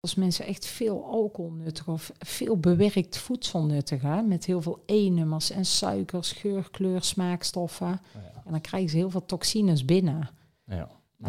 [0.00, 5.50] Als mensen echt veel alcohol nuttigen of veel bewerkt voedsel nuttigen, met heel veel E-nummers
[5.50, 8.42] en suikers, geur, kleur, smaakstoffen, Oh ja.
[8.44, 10.30] en dan krijgen ze heel veel toxines binnen.
[10.64, 10.88] Ja.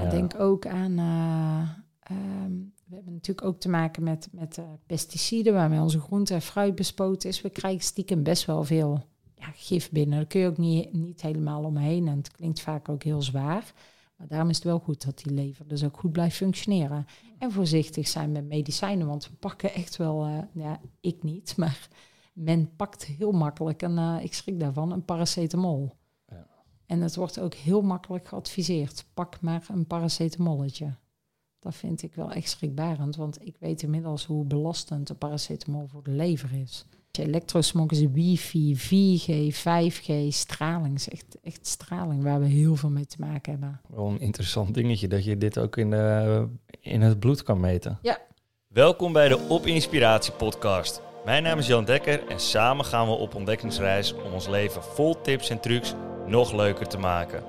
[0.10, 2.54] denk ook aan, eh, ehm,
[2.86, 6.76] we hebben natuurlijk ook te maken met, met eh, pesticiden, waarmee onze groente en fruit
[6.76, 7.42] bespoten is.
[7.42, 9.04] We krijgen stiekem best wel veel
[9.36, 10.18] ja, gif binnen.
[10.18, 13.74] Daar kun je ook niet, niet helemaal omheen en het klinkt vaak ook heel zwaar.
[14.22, 17.06] Maar daarom is het wel goed dat die lever dus ook goed blijft functioneren.
[17.38, 21.88] En voorzichtig zijn met medicijnen, want we pakken echt wel, eh, ja, ik niet, maar
[22.34, 25.98] men pakt heel makkelijk, en eh, ik schrik daarvan, een paracetamol.
[26.28, 26.48] Ja.
[26.86, 29.06] En het wordt ook heel makkelijk geadviseerd.
[29.14, 30.96] Pak maar een paracetamolletje.
[31.60, 36.04] Dat vind ik wel echt schrikbarend, want ik weet inmiddels hoe belastend de paracetamol voor
[36.04, 36.86] de lever is.
[37.20, 40.96] Elektrosmog is wifi, 4G, 5G, straling.
[40.96, 43.82] is echt, echt straling waar we heel veel mee te maken hebben.
[43.90, 46.48] Wel een interessant dingetje dat je dit ook in, de,
[46.80, 48.00] in het bloed kan meten.
[48.02, 48.18] Ja.
[48.68, 51.02] Welkom bij de Op Inspiratie podcast.
[51.26, 55.22] Mijn naam is Jan Dekker en samen gaan we op ontdekkingsreis om ons leven vol
[55.22, 55.94] tips en trucs
[56.28, 57.44] nog leuker te maken.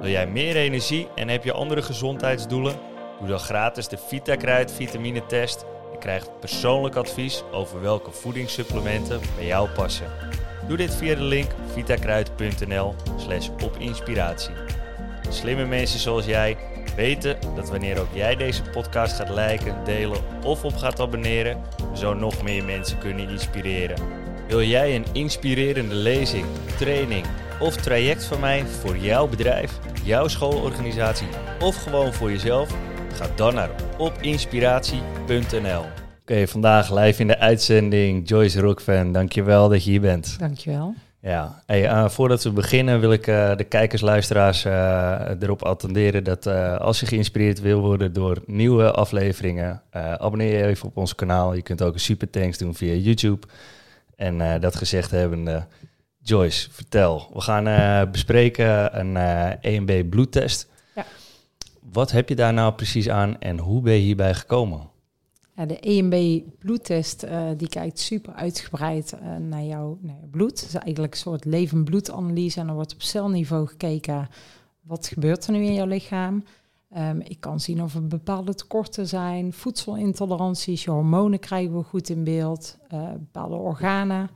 [0.00, 2.76] Wil jij meer energie en heb je andere gezondheidsdoelen?
[3.18, 5.64] Doe dan gratis de VitaKruid vitamine test
[5.98, 10.06] en krijg persoonlijk advies over welke voedingssupplementen bij jou passen.
[10.68, 14.54] Doe dit via de link vitakruid.nl slash opinspiratie.
[15.28, 16.56] Slimme mensen zoals jij
[16.96, 21.62] weten dat wanneer ook jij deze podcast gaat liken, delen of op gaat abonneren,
[21.94, 23.96] zo nog meer mensen kunnen inspireren.
[24.48, 26.44] Wil jij een inspirerende lezing,
[26.78, 27.26] training
[27.60, 31.28] of traject van mij voor jouw bedrijf, jouw schoolorganisatie
[31.60, 32.70] of gewoon voor jezelf?
[33.18, 35.84] Ga dan naar opinspiratie.nl.
[36.20, 39.12] Oké, vandaag live in de uitzending Joyce Rockfan.
[39.12, 40.38] Dankjewel dat je hier bent.
[40.38, 40.94] Dankjewel.
[41.20, 46.24] Ja, hey, eh, voordat we beginnen wil ik eh, de kijkers, luisteraars eh, erop attenderen
[46.24, 50.96] dat eh, als je geïnspireerd wil worden door nieuwe afleveringen, eh, abonneer je even op
[50.96, 51.54] ons kanaal.
[51.54, 53.46] Je kunt ook een super thanks doen via YouTube.
[54.16, 55.66] En eh, dat gezegd hebbende,
[56.22, 57.30] Joyce, vertel.
[57.34, 60.68] We gaan eh, bespreken een eh EMB bloedtest.
[61.92, 64.90] Wat heb je daar nou precies aan en hoe ben je hierbij gekomen?
[65.54, 70.60] Ja, de EMB bloedtest eh, die kijkt super uitgebreid eh, naar, jouw, naar jouw bloed.
[70.60, 74.28] Het is eigenlijk een soort leven bloedanalyse en er wordt op celniveau gekeken
[74.80, 76.44] wat gebeurt er nu in jouw lichaam.
[76.90, 82.08] Ehm, ik kan zien of er bepaalde tekorten zijn, voedselintoleranties, je hormonen krijgen we goed
[82.08, 84.30] in beeld, eh, bepaalde organen.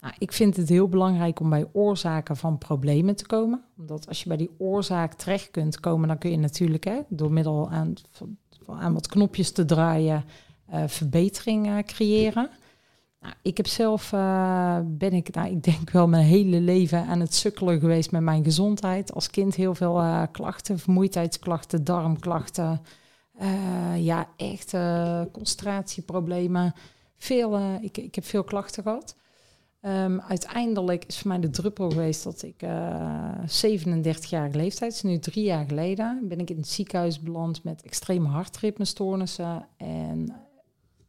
[0.00, 3.64] Nou, ik vind het heel belangrijk om bij oorzaken van problemen te komen.
[3.78, 7.32] Omdat als je bij die oorzaak terecht kunt komen, dan kun je natuurlijk hè, door
[7.32, 7.94] middel aan,
[8.66, 10.24] aan wat knopjes te draaien
[10.66, 12.50] eh, verbetering eh, creëren.
[13.20, 17.20] Nou, ik heb zelf, eh, ben ik, nou, ik denk wel mijn hele leven aan
[17.20, 19.14] het sukkelen geweest met mijn gezondheid.
[19.14, 22.80] Als kind heel veel klachten, vermoeidheidsklachten, darmklachten.
[23.96, 24.76] ja, echt
[25.32, 26.74] concentratieproblemen.
[27.16, 29.16] Veel, ik, ik heb veel klachten gehad.
[29.80, 35.18] Ehm, uiteindelijk is voor mij de druppel geweest dat ik eh 37-jarige leeftijd, is nu
[35.18, 39.66] drie jaar geleden, ben ik in het ziekenhuis beland met extreme hartritmestoornissen.
[39.76, 40.34] En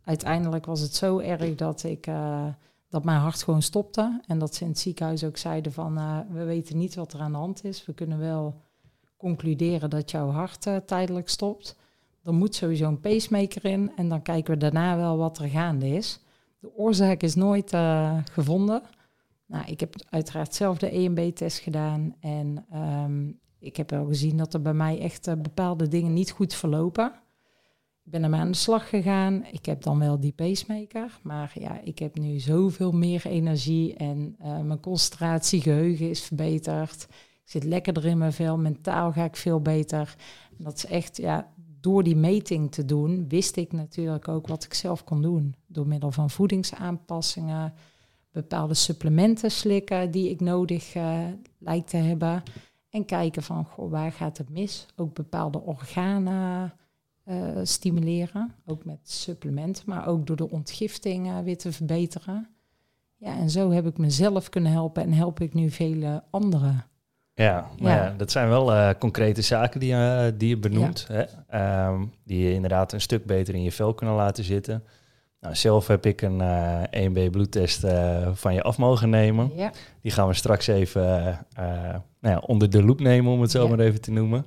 [0.03, 2.45] uiteindelijk was het zo erg dat ik eh,
[2.89, 4.21] dat mijn hart gewoon stopte.
[4.27, 7.19] En dat ze in het ziekenhuis ook zeiden van eh, we weten niet wat er
[7.19, 7.85] aan de hand is.
[7.85, 8.55] We kunnen wel
[9.17, 11.75] concluderen dat jouw hart eh, tijdelijk stopt.
[12.23, 15.87] Er moet sowieso een pacemaker in en dan kijken we daarna wel wat er gaande
[15.87, 16.19] is.
[16.61, 18.81] De oorzaak is nooit eh, gevonden.
[19.45, 22.15] Nou, ik heb uiteraard zelf de EMB-test gedaan.
[22.19, 26.31] En ehm, ik heb wel gezien dat er bij mij echt eh, bepaalde dingen niet
[26.31, 27.13] goed verlopen.
[28.03, 29.45] Ik ben ermee aan de slag gegaan.
[29.51, 31.19] Ik heb dan wel die pacemaker.
[31.23, 33.95] Maar ja, ik heb nu zoveel meer energie.
[33.95, 37.07] En eh, mijn concentratie, geheugen is verbeterd.
[37.43, 38.57] Ik zit lekkerder in mijn vel.
[38.57, 40.15] Mentaal ga ik veel beter.
[40.57, 44.73] Dat is echt, ja, door die meting te doen, wist ik natuurlijk ook wat ik
[44.73, 45.55] zelf kon doen.
[45.67, 47.73] Door middel van voedingsaanpassingen,
[48.31, 51.27] bepaalde supplementen slikken die ik nodig eh
[51.57, 52.43] lijkt te hebben.
[52.89, 54.85] En kijken van, goh, waar gaat het mis?
[54.95, 56.73] Ook bepaalde organen
[57.23, 62.49] eh, stimuleren, ook met supplementen, maar ook door de ontgifting eh, weer te verbeteren.
[63.17, 66.85] Ja, en zo heb ik mezelf kunnen helpen en help ik nu vele anderen.
[67.41, 68.13] Ja, maar Ja.
[68.17, 71.07] dat zijn wel eh, concrete zaken die, je die je benoemt.
[71.07, 71.23] Hè?
[71.49, 74.83] Ehm, die je inderdaad een stuk beter in je vel kunnen laten zitten.
[75.39, 79.51] Nou, zelf heb ik een eh 1B bloedtest eh, van je af mogen nemen.
[79.55, 79.71] Ja.
[80.01, 83.51] Die gaan we straks even eh, eh, nou ja, onder de loep nemen, om het
[83.51, 84.45] zo maar even te noemen.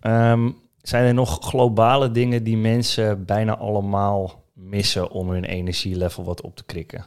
[0.00, 0.50] Ehm,
[0.82, 6.56] zijn er nog globale dingen die mensen bijna allemaal missen om hun energielevel wat op
[6.56, 7.04] te krikken?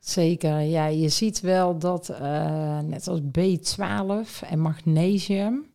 [0.00, 0.86] Zeker, ja.
[0.86, 5.66] Je ziet wel dat, eh, net als B12 en magnesium,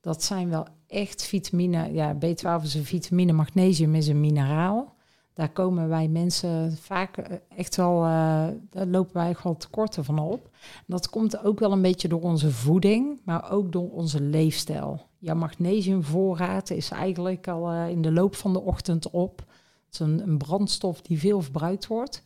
[0.00, 1.92] dat zijn wel echt vitamine.
[1.92, 4.94] Ja, B12 is een vitamine, magnesium is een mineraal.
[5.34, 10.50] daar komen wij mensen vaak eh, echt wel, uh, lopen wij wel tekorten van op.
[10.86, 15.06] Dat komt ook wel een beetje door onze voeding, maar ook door onze leefstijl.
[15.18, 19.38] Jouw magnesiumvoorraad is eigenlijk al in de loop van de ochtend op.
[19.86, 22.22] Het is een brandstof die veel verbruikt wordt.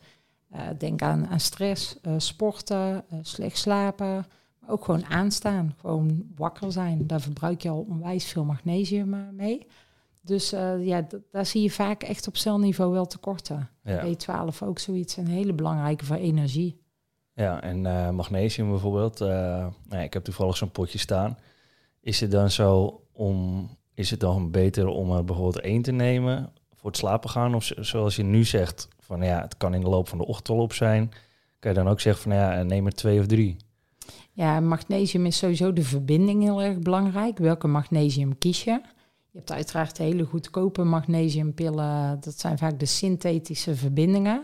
[0.77, 4.25] Denk aan, aan stress, sporten, slecht slapen,
[4.59, 7.07] maar ook gewoon aanstaan, gewoon wakker zijn.
[7.07, 9.67] Daar verbruik je al onwijs veel magnesium mee.
[10.21, 13.69] Dus uh, ja, daar zie je vaak echt op celniveau wel tekorten.
[13.83, 14.05] Ja.
[14.05, 16.79] B12 ook zoiets, een hele belangrijke voor energie.
[17.33, 19.21] Ja, en uh, magnesium bijvoorbeeld.
[19.21, 19.27] Uh,
[19.87, 21.37] nou, ik heb toevallig zo'n potje staan.
[21.99, 26.53] Is het dan zo om, is het dan beter om er bijvoorbeeld één te nemen
[26.73, 27.55] voor het slapen gaan?
[27.55, 30.57] Of zoals je nu zegt, van ja, het kan in de loop van de ochtend
[30.57, 31.11] al op zijn.
[31.59, 33.57] Kan je dan ook zeggen van ja, neem er twee of drie?
[34.31, 37.37] Ja, magnesium is sowieso de verbinding heel erg belangrijk.
[37.37, 38.81] Welke magnesium kies je?
[39.31, 42.19] Je hebt uiteraard hele goedkope magnesiumpillen.
[42.21, 44.43] Dat zijn vaak de synthetische verbindingen.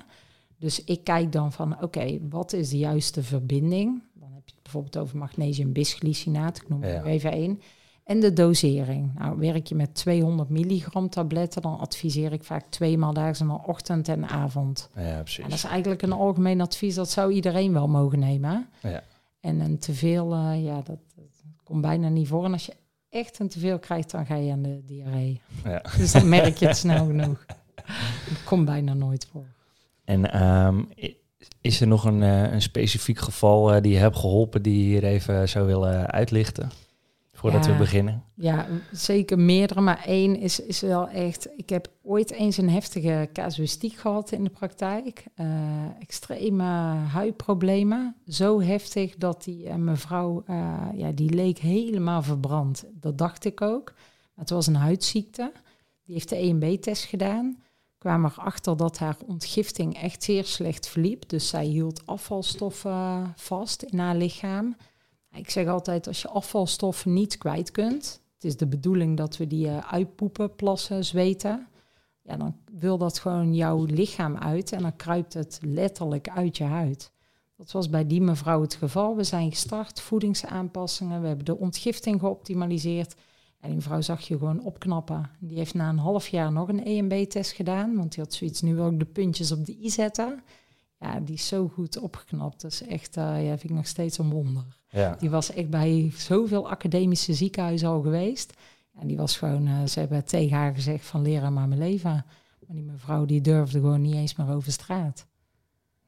[0.57, 4.03] Dus ik kijk dan van, oké, wat is de juiste verbinding?
[4.13, 7.61] Dan heb je het bijvoorbeeld over magnesium bisglycinaat, ik noem het even één.
[8.07, 9.12] En de dosering.
[9.18, 13.51] Nou, werk je met 200 milligram tabletten, dan adviseer ik vaak twee maal daags een
[13.51, 14.89] ochtend en avond.
[14.95, 15.44] Ja, precies.
[15.44, 18.69] En dat is eigenlijk een algemeen advies, dat zou iedereen wel mogen nemen.
[18.81, 19.04] Ja.
[19.39, 22.45] En een teveel, uh, ja, dat, dat, komt bijna niet voor.
[22.45, 22.75] En als je
[23.09, 25.42] echt een teveel krijgt, dan ga je aan de diarree.
[25.63, 25.81] Ja.
[25.98, 27.45] Dus dan merk je het snel genoeg.
[28.30, 29.45] Dat komt bijna nooit voor.
[30.04, 30.89] En um,
[31.62, 34.83] is er nog een, uh, een specifiek geval uh, die je hebt geholpen die je
[34.83, 36.69] hier even zou willen uitlichten?
[37.37, 38.23] Voordat we beginnen.
[38.33, 41.47] Ja, zeker meerdere, maar één is, is wel echt...
[41.55, 45.25] Ik heb ooit eens een heftige casuïstiek gehad in de praktijk.
[45.35, 45.47] Uh,
[45.99, 46.63] extreme
[47.11, 48.15] huidproblemen.
[48.27, 50.43] Zo heftig dat die mevrouw,
[50.93, 52.85] ja, die leek helemaal verbrand.
[52.93, 53.91] Dat dacht ik ook.
[53.95, 55.51] Maar het was een huidziekte.
[56.03, 57.57] Die heeft de EMB-test gedaan
[57.97, 61.29] kwamen erachter dat haar ontgifting echt zeer slecht verliep.
[61.29, 64.75] Dus zij hield afvalstoffen vast in haar lichaam.
[65.37, 69.47] Ik zeg altijd, als je afvalstoffen niet kwijt kunt, het is de bedoeling dat we
[69.47, 71.67] die uh, uitpoepen, plassen, zweten,
[72.21, 76.63] ja, dan wil dat gewoon jouw lichaam uit en dan kruipt het letterlijk uit je
[76.63, 77.11] huid.
[77.55, 79.15] Dat was bij die mevrouw het geval.
[79.15, 83.15] We zijn gestart, voedingsaanpassingen, we hebben de ontgifting geoptimaliseerd.
[83.59, 85.29] En die mevrouw zag je gewoon opknappen.
[85.39, 88.81] Die heeft na een half jaar nog een EMB-test gedaan, want die had zoiets nu
[88.81, 90.43] ook de puntjes op de i zetten.
[90.99, 92.61] Ja, die is zo goed opgeknapt.
[92.61, 94.65] Dat is echt, uh, ja, vind ik nog steeds een wonder.
[94.89, 95.15] Ja.
[95.15, 98.53] Die was echt bij zoveel academische ziekenhuizen al geweest.
[98.99, 102.25] En die was gewoon, uh, ze hebben tegen haar gezegd van leren maar mijn leven.
[102.67, 105.27] Maar die mevrouw die durfde gewoon niet eens meer over straat.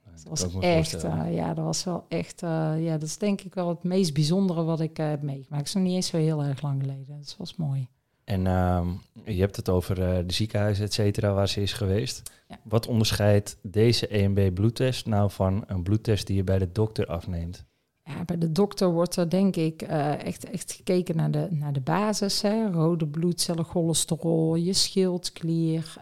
[0.04, 3.70] dat was echt, uh, ja, dat was wel echt, ja, dat is denk ik wel
[3.70, 5.58] het meest bijzondere wat ik heb meegemaakt.
[5.58, 7.18] Het is nog niet eens zo heel erg lang geleden.
[7.18, 7.88] Dat was mooi.
[8.30, 8.88] En uh,
[9.26, 12.32] je hebt het over de ziekenhuizen, et cetera, waar ze is geweest.
[12.48, 12.60] Ja.
[12.64, 17.66] Wat onderscheidt deze EMB-bloedtest nou van een bloedtest die je bij de dokter afneemt?
[18.10, 21.74] Ja, bij de dokter wordt er denk ik uh, echt, echt gekeken naar de, naar
[21.74, 22.42] de basis.
[22.42, 22.72] Hè?
[22.72, 25.94] Rode bloedcellen, cholesterol, je schildklier,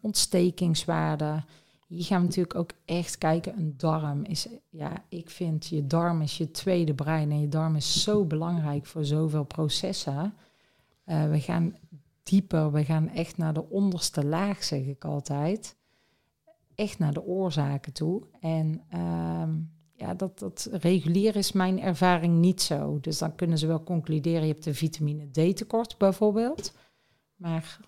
[0.00, 1.44] ontstekingswaarden.
[1.86, 3.56] Hier gaan we natuurlijk ook echt kijken.
[3.56, 7.30] Een darm is, ja, ik vind je darm is je tweede brein.
[7.30, 10.34] En je darm is zo belangrijk voor zoveel processen.
[11.06, 11.76] Uh, we gaan
[12.22, 15.76] dieper, we gaan echt naar de onderste laag, zeg ik altijd.
[16.74, 18.22] Echt naar de oorzaken toe.
[18.40, 19.48] En uh,
[20.04, 22.98] ja, dat, dat regulier is mijn ervaring niet zo.
[23.00, 26.72] Dus dan kunnen ze wel concluderen, je hebt een vitamine D tekort bijvoorbeeld.
[27.36, 27.78] Maar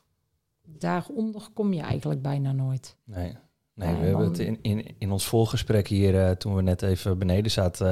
[0.63, 2.97] daaronder kom je eigenlijk bijna nooit.
[3.05, 3.37] Nee,
[3.75, 7.19] nee we hebben het in, in, in ons voorgesprek hier, uh, toen we net even
[7.19, 7.87] beneden zaten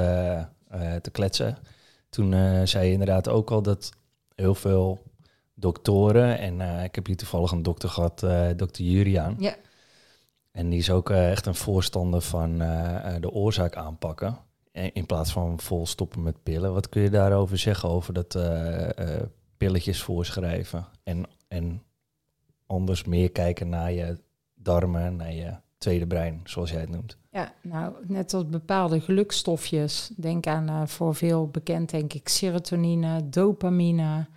[0.73, 1.57] uh, te kletsen.
[2.09, 2.31] Toen
[2.67, 3.91] zei je inderdaad ook al dat
[4.35, 5.03] heel veel
[5.53, 6.37] doktoren.
[6.37, 8.19] En ik heb hier toevallig een dokter gehad,
[8.57, 9.35] dokter Juriaan.
[9.39, 9.55] Ja.
[10.55, 12.57] En die is ook uh, echt een voorstander van
[13.19, 14.37] de oorzaak aanpakken.
[14.71, 16.73] In plaats van vol stoppen met pillen.
[16.73, 18.39] Wat kun je daarover zeggen, over dat
[19.57, 20.85] pilletjes voorschrijven?
[21.03, 21.81] En, en
[22.65, 24.17] anders meer kijken naar je
[24.53, 27.17] darmen, naar je tweede brein, zoals jij het noemt.
[27.31, 30.11] Ja, nou, net als bepaalde gelukstofjes.
[30.15, 34.27] Denk aan voor veel bekend, denk ik, serotonine, dopamine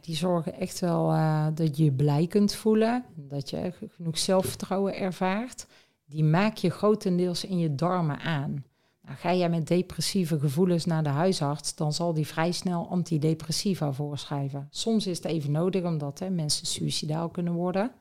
[0.00, 3.04] die zorgen echt wel uh, dat je je blij kunt voelen.
[3.14, 5.66] Dat je genoeg zelfvertrouwen ervaart.
[6.04, 8.64] Die maak je grotendeels in je darmen aan.
[9.02, 13.92] Nou, ga jij met depressieve gevoelens naar de huisarts, dan zal die vrij snel antidepressiva
[13.92, 14.66] voorschrijven.
[14.70, 17.92] Soms is het even nodig omdat hè, mensen suicidaal kunnen worden.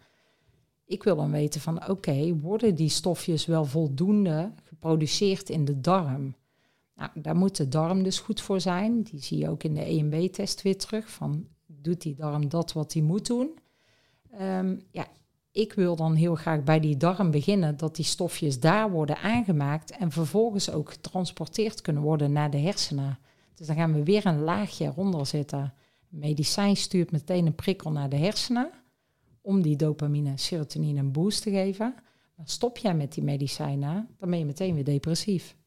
[0.86, 6.36] Ik wil dan weten van oké, worden die stofjes wel voldoende geproduceerd in de darm?
[6.96, 9.02] Nou, daar moet de darm dus goed voor zijn.
[9.04, 11.10] Die zie je ook in de EMB-test weer terug.
[11.10, 11.48] Van
[11.82, 13.60] doet die darm dat wat hij moet doen?
[14.42, 15.08] Um, ja,
[15.52, 19.92] ik wil dan heel graag bij die darm beginnen, dat die stofjes daar worden aangemaakt
[19.92, 23.20] en vervolgens ook getransporteerd kunnen worden naar de hersenen.
[23.56, 25.74] Dus dan gaan we weer een laagje eronder zitten.
[26.08, 28.70] Medicijn stuurt meteen een prikkel naar de hersenen
[29.42, 31.96] om die dopamine, serotonine een boost te geven.
[32.36, 35.58] Maar stop jij met die medicijnen, dan ben je meteen weer depressief.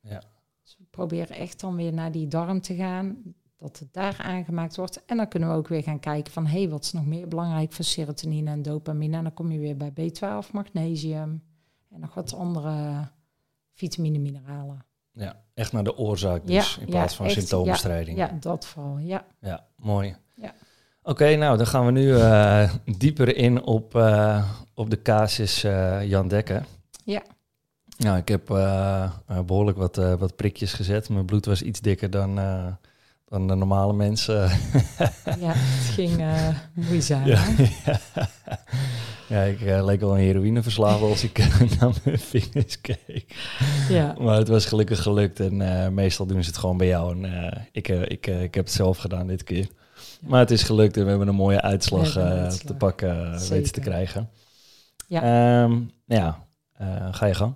[0.00, 0.22] Ja.
[0.62, 3.22] Dus we proberen echt dan weer naar die darm te gaan,
[3.64, 5.04] dat het daar aangemaakt wordt.
[5.04, 7.28] En dan kunnen we ook weer gaan kijken van, hé, hey, wat is nog meer
[7.28, 9.16] belangrijk voor serotonine en dopamine?
[9.16, 11.42] En dan kom je weer bij B12, magnesium
[11.90, 13.08] en nog wat andere
[13.72, 14.84] vitamine, mineralen.
[15.12, 18.18] Ja, echt naar de oorzaak dus, in plaats van symptoombestrijding.
[18.18, 19.26] Ja, dat vooral, ja.
[19.40, 20.16] Ja, mooi.
[20.34, 20.54] Ja.
[21.02, 26.08] Oké, nou dan gaan we nu uh, dieper in op, uh, op de casus uh,
[26.08, 26.64] Jan Dekker.
[27.04, 27.22] Ja.
[27.98, 28.44] Nou, ik heb
[29.46, 31.08] behoorlijk wat, wat prikjes gezet.
[31.08, 32.38] Mijn bloed was iets dikker dan,
[33.34, 34.34] dan de normale mensen.
[35.44, 36.24] ja, het ging
[36.74, 37.26] moeizaam.
[37.26, 37.44] Ja,
[37.84, 38.00] ja.
[39.34, 41.38] ja, ik leek wel een heroïneverslaafd als ik
[41.80, 43.36] naar mijn vingers keek.
[43.88, 44.14] Ja.
[44.18, 47.22] Maar het was gelukkig gelukt en meestal doen ze het gewoon bij jou.
[47.24, 49.68] En ik, ik, ik heb het zelf gedaan dit keer.
[50.20, 53.72] Maar het is gelukt en we hebben een mooie uitslag, uh, te pakken uh, weten
[53.72, 54.30] te krijgen.
[55.08, 56.46] Ja, um, ja
[56.80, 57.54] uh, ga je gang.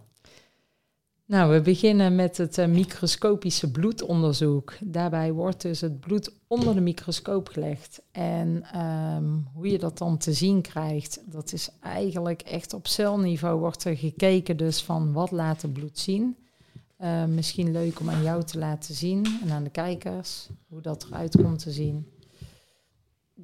[1.29, 4.77] Nou, we beginnen met het microscopische bloedonderzoek.
[4.81, 8.03] Daarbij wordt dus het bloed onder de microscoop gelegd.
[8.13, 13.59] En um, hoe je dat dan te zien krijgt, dat is eigenlijk echt op celniveau
[13.59, 16.37] wordt er gekeken dus van wat laat het bloed zien.
[17.01, 21.07] Uh, misschien leuk om aan jou te laten zien en aan de kijkers hoe dat
[21.11, 22.07] eruit komt te zien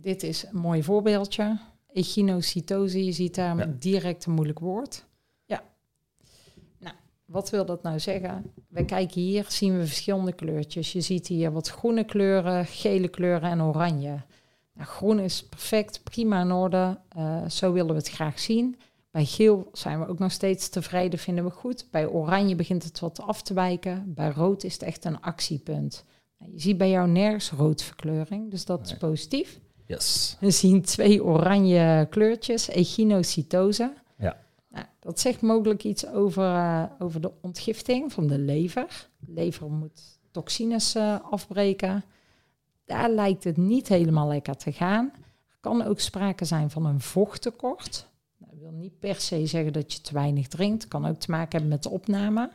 [0.00, 1.59] dit is een mooi voorbeeldje.
[1.93, 3.75] Echinocytose, je ziet daar ja.
[3.79, 5.07] direct een moeilijk woord.
[7.35, 8.53] Wat wil dat nou zeggen?
[8.69, 10.93] We kijken hier, zien we verschillende kleurtjes.
[10.93, 14.23] Je ziet hier wat groene kleuren, gele kleuren en oranje.
[14.75, 16.99] Nou, groen is perfect, prima in orde.
[17.17, 18.76] Uh, zo willen we het graag zien.
[19.11, 21.87] Bij geel zijn we ook nog steeds tevreden, vinden we goed.
[21.91, 24.14] Bij oranje begint het wat af te wijken.
[24.14, 26.05] Bij rood is het echt een actiepunt.
[26.38, 28.93] Nou, je ziet bij jou nergens roodverkleuring, dus dat nee.
[28.93, 29.61] is positief.
[29.87, 30.37] Yes.
[30.41, 33.93] We zien twee oranje kleurtjes, echinocytose.
[34.75, 39.09] Nou, dat zegt mogelijk iets over, uh, over de ontgifting van de lever.
[39.19, 42.04] De lever moet toxines uh, afbreken.
[42.85, 45.12] Daar lijkt het niet helemaal lekker te gaan.
[45.49, 48.09] Er kan ook sprake zijn van een vochttekort.
[48.37, 50.83] Nou, dat wil niet per se zeggen dat je te weinig drinkt.
[50.83, 52.50] Het kan ook te maken hebben met de opname.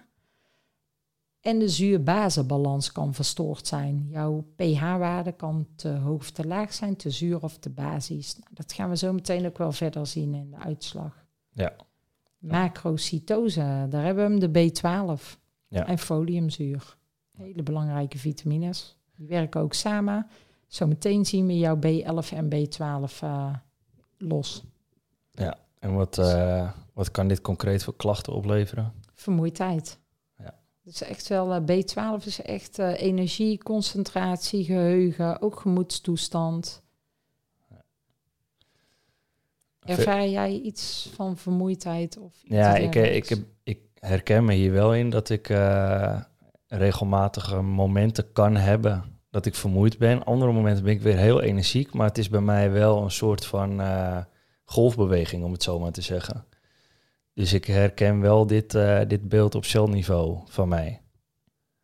[1.42, 4.08] En de zuur-bazenbalans kan verstoord zijn.
[4.10, 8.38] Jouw pH-waarde kan te hoog of te laag zijn, te zuur of te basisch.
[8.38, 11.26] Nou, dat gaan we zo meteen ook wel verder zien in de uitslag.
[11.50, 11.76] Ja.
[12.40, 15.88] Macrocytose, daar hebben we hem, de B12 ja.
[15.88, 16.98] en foliumzuur.
[17.38, 18.98] Hele belangrijke vitamines.
[19.16, 20.28] Die werken ook samen.
[20.68, 23.54] Zometeen zien we jouw B11 en B12 uh,
[24.18, 24.64] los.
[25.32, 28.94] Ja, en wat, uh, wat kan dit concreet voor klachten opleveren?
[29.14, 30.00] Vermoeidheid.
[30.84, 36.82] Het is echt wel, uh, B12 is echt energie, concentratie, geheugen, ook gemoedstoestand.
[39.98, 42.18] Ervaar jij iets van vermoeidheid?
[42.18, 46.22] Of ja, ik, ik, heb, ik herken me hier wel in dat ik uh,
[46.68, 50.24] regelmatige momenten kan hebben dat ik vermoeid ben.
[50.24, 53.46] Andere momenten ben ik weer heel energiek, maar het is bij mij wel een soort
[53.46, 53.82] van
[54.64, 56.46] golfbeweging, om het zo maar te zeggen.
[57.34, 61.02] Dus ik herken wel dit, uh, dit beeld op celniveau van mij.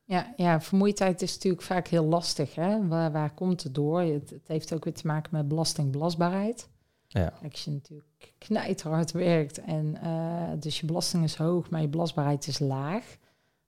[0.03, 2.55] Ja, ja, vermoeidheid is natuurlijk vaak heel lastig.
[2.55, 2.87] Hè?
[2.87, 4.01] Waar, waar komt het door?
[4.01, 6.69] Het, het, heeft ook weer te maken met belastingbelastbaarheid.
[7.19, 7.33] Ja.
[7.51, 12.47] Als je natuurlijk knijterhard werkt en uh, dus je belasting is hoog, maar je belastbaarheid
[12.47, 13.17] is laag,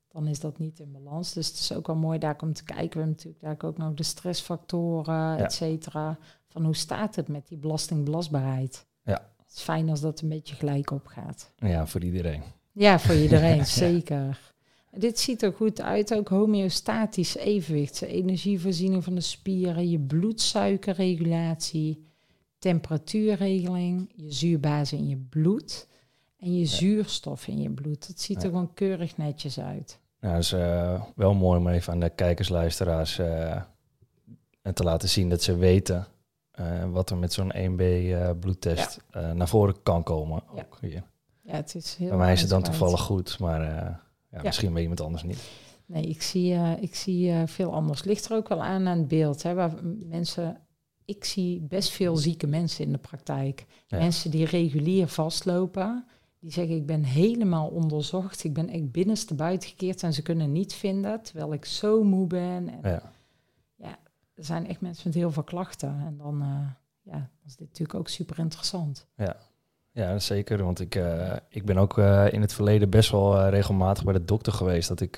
[0.07, 1.33] dan is dat niet in balans.
[1.33, 2.89] Dus het is ook wel mooi daar om te kijken.
[2.89, 5.37] We hebben natuurlijk daar ook nog de stressfactoren, ja.
[5.37, 6.17] et cetera.
[6.47, 8.85] Van hoe staat het met die belastingbelastbaarheid?
[9.03, 9.31] Ja.
[9.37, 11.53] Het is fijn als dat een beetje gelijk opgaat.
[11.55, 12.41] Ja, voor iedereen.
[12.71, 14.53] Ja, voor iedereen, zeker.
[14.91, 18.01] Dit ziet er goed uit, ook homeostatisch evenwicht.
[18.01, 22.06] Energievoorziening van de spieren, je bloedsuikerregulatie,
[22.67, 25.87] temperatuurregeling, je zuurbasis in je bloed
[26.39, 26.65] en je ja.
[26.65, 28.07] zuurstof in je bloed.
[28.07, 28.49] Dat ziet er ja.
[28.49, 29.99] gewoon keurig netjes uit.
[30.19, 33.61] Ja, dat is uh, wel mooi om even aan de kijkers, luisteraars uh,
[34.73, 36.07] te laten zien dat ze weten
[36.59, 39.33] uh, wat er met zo'n 1B uh, bloedtest ja.
[39.33, 40.43] naar voren kan komen.
[40.55, 40.61] Ja.
[40.61, 41.03] Ook hier.
[41.41, 44.01] Ja, het is heel Bij mij is het dan toevallig goed, maar
[44.43, 45.49] misschien bij iemand anders niet.
[45.85, 48.03] Nee, ik zie, ik zie veel anders.
[48.03, 49.43] Ligt er ook wel aan aan het beeld.
[49.43, 49.71] Hè, waar
[50.09, 50.66] mensen,
[51.07, 53.65] ik zie best veel zieke mensen in de praktijk.
[53.89, 56.05] Mensen die regulier vastlopen.
[56.39, 58.43] Die zeggen, ik ben helemaal onderzocht.
[58.43, 61.21] Ik ben echt binnenste buiten gekeerd en ze kunnen niet vinden.
[61.21, 62.69] Terwijl ik zo moe ben.
[62.69, 63.11] En, ja
[64.37, 66.03] er zijn echt mensen met heel veel klachten.
[66.05, 69.05] En dan uh, ja, is dit natuurlijk ook super interessant.
[69.15, 69.35] Ja.
[69.91, 70.63] Ja, zeker.
[70.63, 74.25] Want ik, uh, ik ben ook uh, in het verleden best wel regelmatig bij de
[74.25, 74.87] dokter geweest.
[74.87, 75.17] Dat ik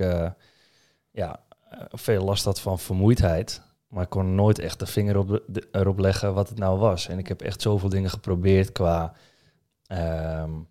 [1.12, 1.40] ja,
[1.92, 3.62] veel last had van vermoeidheid.
[3.90, 7.08] Maar ik kon nooit echt de vinger op de, erop leggen wat het nou was.
[7.08, 9.14] En ik heb echt zoveel dingen geprobeerd qua
[9.88, 10.68] um,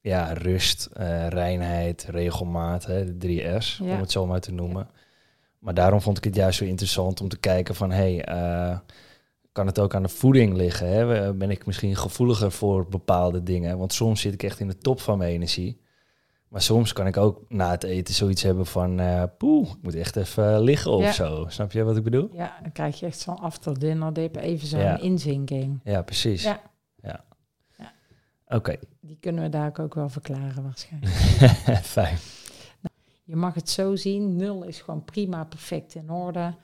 [0.00, 0.88] ja, rust,
[1.28, 3.94] reinheid, regelmaat, hè, de 3S, ja.
[3.94, 4.88] om het zo maar te noemen.
[4.92, 5.00] Ja.
[5.58, 7.90] Maar daarom vond ik het juist zo interessant om te kijken van...
[7.90, 8.24] Hey,
[9.52, 10.88] kan het ook aan de voeding liggen?
[10.88, 11.34] Hè?
[11.34, 13.78] Ben ik misschien gevoeliger voor bepaalde dingen?
[13.78, 15.80] Want soms zit ik echt in de top van mijn energie.
[16.50, 19.00] Maar soms kan ik ook na het eten zoiets hebben van...
[19.00, 21.44] Uh, poeh, ik moet echt even liggen of zo.
[21.48, 22.28] Snap je wat ik bedoel?
[22.32, 24.98] Ja, dan krijg je echt zo'n after dinner dip, even zo'n ja.
[24.98, 25.80] inzinking.
[25.84, 26.42] Ja, precies.
[26.42, 26.60] Ja.
[27.02, 27.24] ja.
[27.76, 27.92] ja.
[28.46, 28.76] Oké.
[29.00, 31.14] Die kunnen we daar ook wel verklaren waarschijnlijk.
[31.96, 32.18] Fijn.
[32.80, 36.54] Nou, je mag het zo zien, nul is gewoon prima, perfect in orde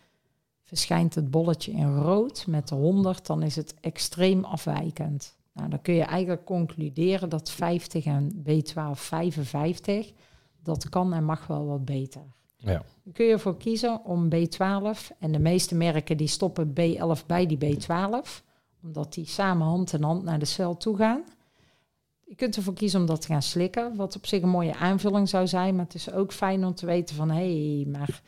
[0.67, 5.36] verschijnt het bolletje in rood met de 100, dan is het extreem afwijkend.
[5.57, 10.13] Nou, dan kun je eigenlijk concluderen dat 50 en B12 55,
[10.63, 12.23] dat kan en mag wel wat beter.
[12.57, 12.83] Ja.
[13.05, 17.47] Dan kun je ervoor kiezen om B12, en de meeste merken die stoppen B11 bij
[17.47, 18.45] die B12,
[18.83, 21.25] omdat die samen hand in hand naar de cel toe gaan.
[22.25, 25.29] Je kunt ervoor kiezen om dat te gaan slikken, wat op zich een mooie aanvulling
[25.29, 28.23] zou zijn, maar het is ook fijn om te weten van, hé, hey, maar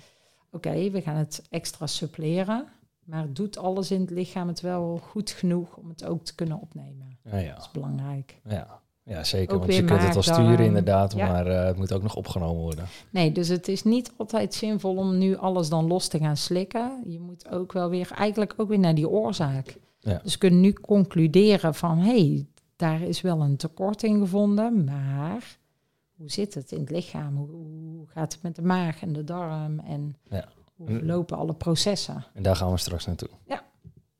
[0.50, 2.68] oké, we gaan het extra suppleren.
[3.08, 6.60] Maar doet alles in het lichaam het wel goed genoeg om het ook te kunnen
[6.60, 7.18] opnemen?
[7.22, 7.54] Ja, ja.
[7.54, 8.40] Dat is belangrijk.
[8.44, 9.54] Ja, ja zeker.
[9.54, 12.62] Ook want je kunt het wel sturen inderdaad, maar uh, het moet ook nog opgenomen
[12.62, 12.86] worden.
[13.10, 17.02] Nee, dus het is niet altijd zinvol om nu alles dan los te gaan slikken.
[17.06, 19.78] Je moet ook wel weer, eigenlijk ook weer naar die oorzaak.
[20.00, 20.20] Ja.
[20.22, 22.46] Dus we kunnen nu concluderen van, hé, hey,
[22.76, 25.58] daar is wel een tekort in gevonden, maar
[26.16, 27.36] hoe zit het in het lichaam?
[27.36, 29.78] Hoe, hoe gaat het met de maag en de darm?
[29.78, 30.48] En ja.
[30.78, 32.24] Hoe lopen alle processen?
[32.34, 33.28] En daar gaan we straks naartoe.
[33.46, 33.62] Ja.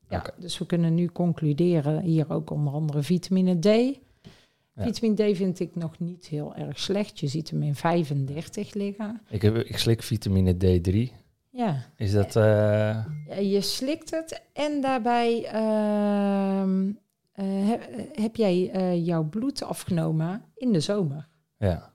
[0.09, 3.99] ja Dus we kunnen nu concluderen, hier ook onder andere vitamine D.
[4.75, 7.19] Vitamine D vind ik nog niet heel erg slecht.
[7.19, 9.21] Je ziet hem in 35 liggen.
[9.29, 11.13] Ik, heb, ik slik vitamine D3.
[11.49, 11.85] Ja.
[11.95, 12.35] Is dat...
[12.35, 13.05] Uh...
[13.51, 15.53] je slikt het en daarbij
[17.39, 17.69] uh,
[18.11, 21.27] heb jij uh, jouw bloed afgenomen in de zomer.
[21.57, 21.93] Ja.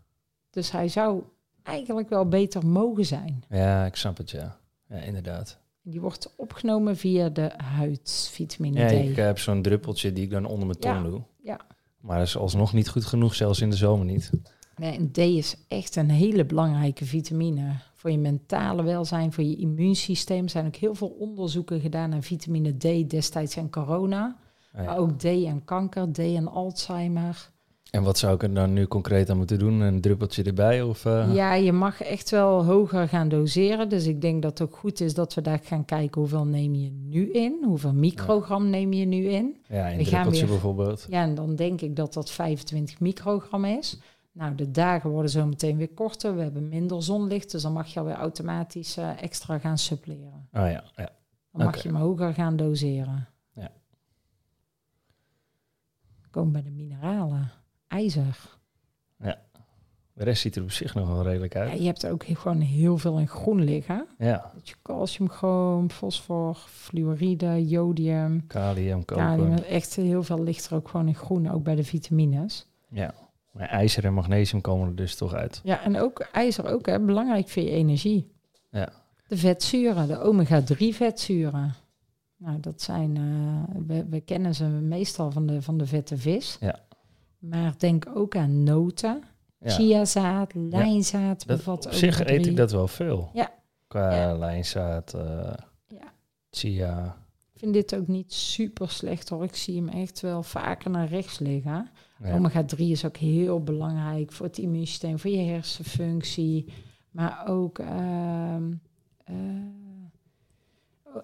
[0.51, 1.23] Dus hij zou
[1.65, 3.45] eigenlijk wel beter mogen zijn.
[3.49, 4.57] Ja, ik snap het, ja.
[4.89, 5.59] Ja, inderdaad.
[5.83, 8.93] Die wordt opgenomen via de huid, vitamine ja, D.
[8.93, 11.23] ik heb zo'n druppeltje die ik dan onder mijn tong doe.
[11.43, 11.61] Ja.
[12.01, 14.31] Maar dat is alsnog niet goed genoeg, zelfs in de zomer niet.
[14.77, 17.73] Nee, en D is echt een hele belangrijke vitamine.
[17.95, 20.45] Voor je mentale welzijn, voor je immuunsysteem.
[20.45, 24.37] Er zijn ook heel veel onderzoeken gedaan naar vitamine D destijds en corona.
[24.73, 27.51] Ah, maar ook D en kanker, D en Alzheimer.
[27.91, 29.81] En wat zou ik er dan nu concreet aan moeten doen?
[29.81, 30.83] Een druppeltje erbij?
[30.83, 31.35] Of, uh...
[31.35, 33.89] Ja, je mag echt wel hoger gaan doseren.
[33.89, 36.75] Dus ik denk dat het ook goed is dat we daar gaan kijken hoeveel neem
[36.75, 37.63] je nu in?
[37.65, 39.57] Hoeveel microgram neem je nu in?
[39.69, 41.07] Ja, een druppeltje bijvoorbeeld.
[41.09, 43.99] Ja, en dan denk ik dat dat 25 microgram is.
[44.33, 46.37] Nou, de dagen worden zo meteen weer korter.
[46.37, 50.49] We hebben minder zonlicht, dus dan mag je alweer automatisch uh, extra gaan suppleren.
[50.53, 51.11] Ah ja, ja.
[51.53, 53.29] Dan mag je hem hoger gaan doseren.
[53.53, 53.71] Ja.
[56.31, 57.53] Kom bij de mineralen
[57.89, 58.59] ijzer.
[59.19, 59.39] Ja.
[60.13, 61.71] De rest ziet er op zich nog wel redelijk uit.
[61.71, 64.07] Ja, je hebt er ook gewoon heel veel in groen liggen.
[64.19, 64.53] Ja.
[64.63, 68.47] Je calcium, chroom, fosfor, fluoride, jodium.
[68.47, 69.25] Kalium, koper.
[69.25, 72.67] Kalium, echt heel veel ligt er ook gewoon in groen, ook bij de vitamines.
[72.89, 73.15] Ja,
[73.53, 75.61] maar ijzer en magnesium komen er dus toch uit.
[75.65, 78.33] Ja, en ook ijzer ook, hè, belangrijk voor je energie.
[78.71, 78.89] Ja.
[79.27, 81.75] De vetzuren, de omega-3 vetzuren.
[82.37, 86.57] Nou, dat zijn, uh, we, we, kennen ze meestal van de, van de vette vis.
[86.61, 86.79] Ja.
[87.49, 89.23] Maar denk ook aan noten.
[89.59, 89.71] Ja.
[89.71, 91.57] Chiazaad, lijnzaad ja.
[91.57, 93.31] bevat Op zich eet ik dat wel veel.
[93.33, 93.53] Ja.
[93.87, 94.39] Qua ja.
[94.39, 95.23] lijnzaad, uh,
[95.87, 96.13] ja.
[96.51, 97.17] chia.
[97.53, 99.45] Ik vind dit ook niet super slecht hoor.
[99.45, 101.91] Ik zie hem echt wel vaker naar rechts liggen.
[102.33, 106.73] Omega 3 is ook heel belangrijk voor het immuunsysteem, voor je hersenfunctie.
[107.11, 108.57] Maar ook uh,
[109.31, 109.37] uh,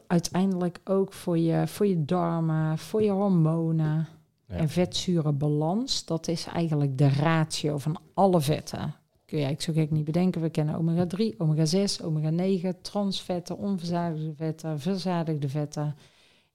[0.07, 4.09] uiteindelijk ook voor je, voor je darmen, voor je hormonen.
[4.51, 4.57] Ja.
[4.57, 8.95] En vetzurenbalans, dat is eigenlijk de ratio van alle vetten.
[9.25, 10.41] Kun je eigenlijk zo gek niet bedenken.
[10.41, 15.97] We kennen omega-3, omega-6, omega-9, transvetten, onverzadigde vetten, verzadigde vetten.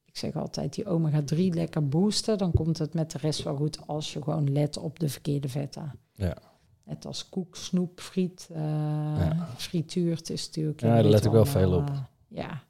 [0.05, 2.37] Ik zeg altijd die omega-3 lekker boosten.
[2.37, 5.49] Dan komt het met de rest wel goed als je gewoon let op de verkeerde
[5.49, 5.99] vetten.
[6.13, 6.37] Ja.
[6.83, 9.49] Net als koek, snoep, friet, uh, ja.
[9.57, 10.81] frituurt is natuurlijk...
[10.81, 11.89] Ja, daar let ik wel veel op.
[11.89, 12.63] Uh, ja.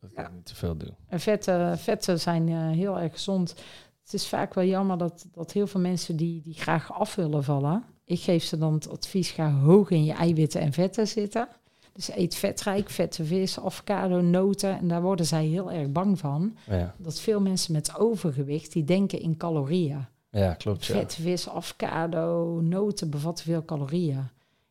[0.00, 0.28] Dat ik ja.
[0.28, 0.94] niet te veel doe.
[1.06, 3.54] En vetten, vetten zijn uh, heel erg gezond
[4.02, 7.44] het is vaak wel jammer dat, dat heel veel mensen die, die graag af willen
[7.44, 7.84] vallen.
[8.04, 11.48] Ik geef ze dan het advies: ga hoog in je eiwitten en vetten zitten.
[11.92, 14.78] Dus eet vetrijk, vette vis, avocado, noten.
[14.78, 16.56] En daar worden zij heel erg bang van.
[16.66, 16.94] Ja.
[16.98, 20.06] Dat veel mensen met overgewicht, die denken in calorieën.
[20.30, 20.84] Ja, klopt.
[20.84, 20.94] Ja.
[20.94, 24.28] Vet, vis, avocado, noten bevatten veel calorieën.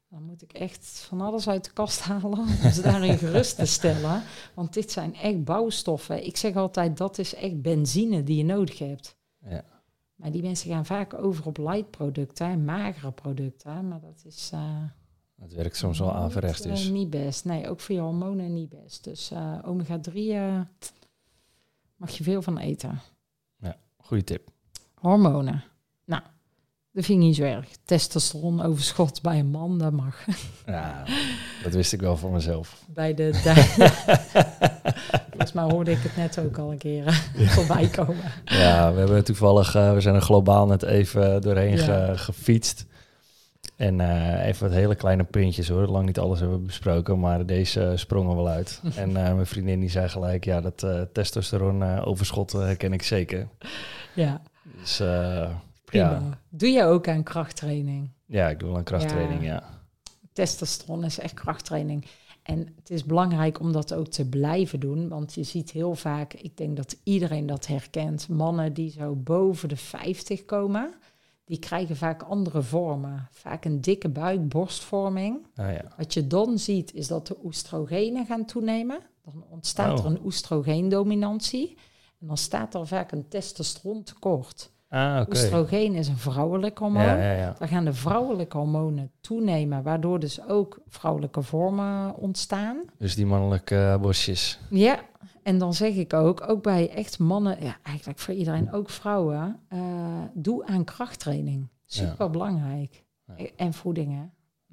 [0.09, 3.65] Dan moet ik echt van alles uit de kast halen om ze daarin gerust te
[3.65, 4.23] stellen.
[4.53, 6.25] Want dit zijn echt bouwstoffen.
[6.25, 9.15] Ik zeg altijd, dat is echt benzine die je nodig hebt.
[9.49, 9.63] Ja.
[10.15, 13.87] Maar die mensen gaan vaak over op light producten, magere producten.
[13.87, 14.51] Maar dat is...
[14.53, 14.83] Uh,
[15.41, 16.85] het werkt soms wel averechts dus.
[16.85, 17.45] Uh, niet best.
[17.45, 19.03] Nee, ook voor je hormonen niet best.
[19.03, 20.11] Dus uh, omega-3
[21.95, 22.99] mag je veel van eten.
[23.57, 24.49] Ja, goede tip.
[24.93, 25.63] Hormonen.
[26.05, 26.21] Nou,
[26.91, 27.69] dat vind ik niet zo erg.
[27.83, 30.25] Testosteron overschot bij een man, dat mag.
[30.65, 31.05] Ja,
[31.63, 32.85] dat wist ik wel voor mezelf.
[32.87, 33.31] Bij de...
[35.41, 37.03] Volgens mij hoorde ik het net ook al een keer
[37.35, 37.47] ja.
[37.47, 38.31] voorbij komen.
[38.45, 39.75] Ja, we hebben toevallig...
[39.75, 42.15] Uh, we zijn er globaal net even doorheen ja.
[42.15, 42.85] gefietst.
[43.75, 45.87] En uh, even wat hele kleine puntjes hoor.
[45.87, 48.81] Lang niet alles hebben we besproken, maar deze sprongen wel uit.
[48.95, 53.47] en uh, mijn vriendin die zei gelijk, ja, dat testosteron overschot herken ik zeker.
[54.13, 54.41] Ja.
[54.77, 54.97] Dus
[55.85, 56.09] Prima.
[56.09, 56.21] ja.
[56.49, 58.09] Doe je ook aan krachttraining?
[58.25, 59.63] Ja, ik doe wel aan krachttraining, ja.
[60.33, 62.05] Testosteron is echt krachttraining.
[62.51, 66.33] En het is belangrijk om dat ook te blijven doen, want je ziet heel vaak,
[66.33, 70.93] ik denk dat iedereen dat herkent, mannen die zo boven de 50 komen,
[71.45, 73.27] die krijgen vaak andere vormen.
[73.31, 75.47] Vaak een dikke buik, borstvorming.
[75.55, 75.93] Ah, ja.
[75.97, 78.99] Wat je dan ziet is dat de oestrogenen gaan toenemen.
[79.21, 80.05] Dan ontstaat Oh.
[80.05, 81.77] er een oestrogeendominantie.
[82.19, 84.71] En dan staat er vaak een testosteron tekort.
[84.91, 85.27] Ah.
[85.29, 87.03] Oestrogeen is een vrouwelijk hormoon.
[87.03, 87.55] Ja, ja, ja.
[87.59, 92.77] Dan gaan de vrouwelijke hormonen toenemen, waardoor dus ook vrouwelijke vormen ontstaan.
[92.97, 94.59] Dus die mannelijke uh, borstjes.
[94.69, 94.99] Ja,
[95.43, 99.59] en dan zeg ik ook, ook bij echt mannen, ja, eigenlijk voor iedereen, ook vrouwen,
[99.73, 99.79] uh,
[100.33, 101.67] doe aan krachttraining.
[101.85, 103.03] Super belangrijk.
[103.25, 103.45] Ja.
[103.55, 104.23] En voeding, hè.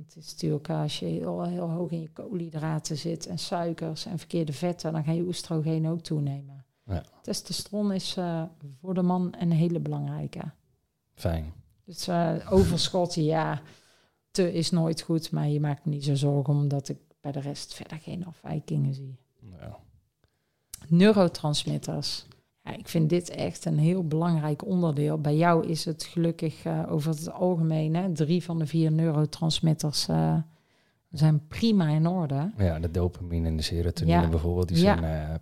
[0.03, 4.19] Het is natuurlijk als je heel, heel hoog in je koolhydraten zit en suikers en
[4.19, 6.58] verkeerde vetten, dan ga je oestrogeen ook toenemen.
[6.89, 7.03] Ja.
[7.23, 8.43] Testosteron is uh,
[8.81, 10.41] voor de man een hele belangrijke.
[11.15, 11.53] Fijn.
[11.85, 13.61] Dus uh, overschot, ja,
[14.31, 17.41] te is nooit goed, maar je maakt me niet zo zorgen omdat ik bij de
[17.41, 19.19] rest verder geen afwijkingen zie.
[19.61, 19.79] Ja.
[20.89, 22.27] Neurotransmitters.
[22.63, 25.21] Ja, ik vind dit echt een heel belangrijk onderdeel.
[25.21, 30.09] Bij jou is het gelukkig uh, over het algemeen, hè, drie van de vier neurotransmitters
[31.11, 32.53] zijn prima in orde.
[32.57, 34.29] Ja, de dopamine en de serotonine ja.
[34.29, 35.41] bijvoorbeeld, die zijn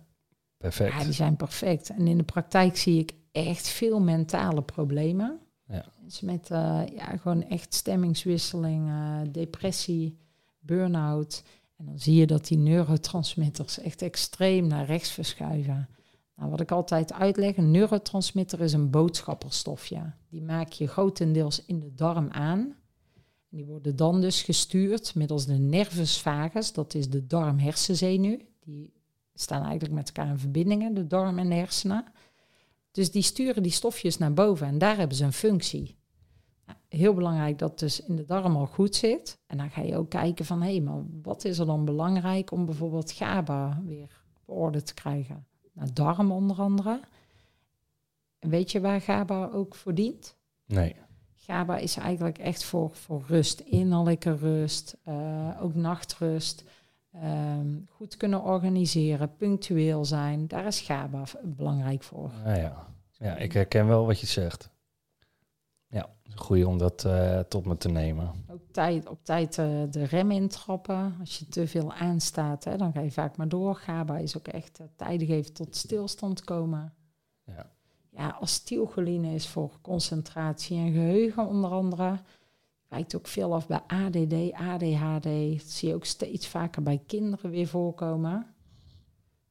[0.57, 0.93] perfect.
[0.93, 1.89] Ja, die zijn perfect.
[1.89, 5.39] En in de praktijk zie ik echt veel mentale problemen.
[5.67, 5.85] Ja.
[6.01, 10.17] Mensen met uh, ja, gewoon echt stemmingswisseling, uh, depressie,
[10.59, 11.43] burn-out.
[11.77, 15.89] En dan zie je dat die neurotransmitters echt extreem naar rechts verschuiven.
[16.35, 20.13] Nou, wat ik altijd uitleg, een neurotransmitter is een boodschapperstofje.
[20.29, 22.75] Die maak je grotendeels in de darm aan.
[23.49, 28.37] Die worden dan dus gestuurd middels de nervus vagus, dat is de darm-hersenzenuw.
[28.59, 28.93] Die
[29.41, 32.05] staan eigenlijk met elkaar in verbindingen, de darm en de hersenen.
[32.91, 35.97] Dus die sturen die stofjes naar boven en daar hebben ze een functie.
[36.65, 39.39] Nou, heel belangrijk dat dus in de darm al goed zit.
[39.47, 42.51] En dan ga je ook kijken van, hé, hey, maar wat is er dan belangrijk
[42.51, 45.45] om bijvoorbeeld GABA weer op orde te krijgen?
[45.73, 46.99] Nou, darm onder andere.
[48.39, 50.35] En weet je waar GABA ook voor dient?
[50.65, 50.95] Nee.
[51.35, 56.63] GABA is eigenlijk echt voor, voor rust, innerlijke rust, uh, ook nachtrust.
[57.23, 60.47] Um, goed kunnen organiseren, punctueel zijn.
[60.47, 62.31] Daar is GABA belangrijk voor.
[62.45, 62.87] Ja, ja.
[63.11, 64.69] ja ik herken wel wat je zegt.
[65.87, 68.31] Ja, goed om dat uh, tot me te nemen.
[68.51, 71.15] Ook tijd, op tijd uh, de rem intrappen.
[71.19, 73.75] Als je te veel aanstaat, hè, dan ga je vaak maar door.
[73.75, 76.93] GABA is ook echt uh, tijdig even tot stilstand komen.
[77.43, 77.71] Ja.
[78.09, 82.19] Ja, acetylcholine is voor concentratie en geheugen onder andere
[82.87, 85.57] wijkt ook veel af bij ADD, ADHD.
[85.57, 88.55] Dat zie je ook steeds vaker bij kinderen weer voorkomen.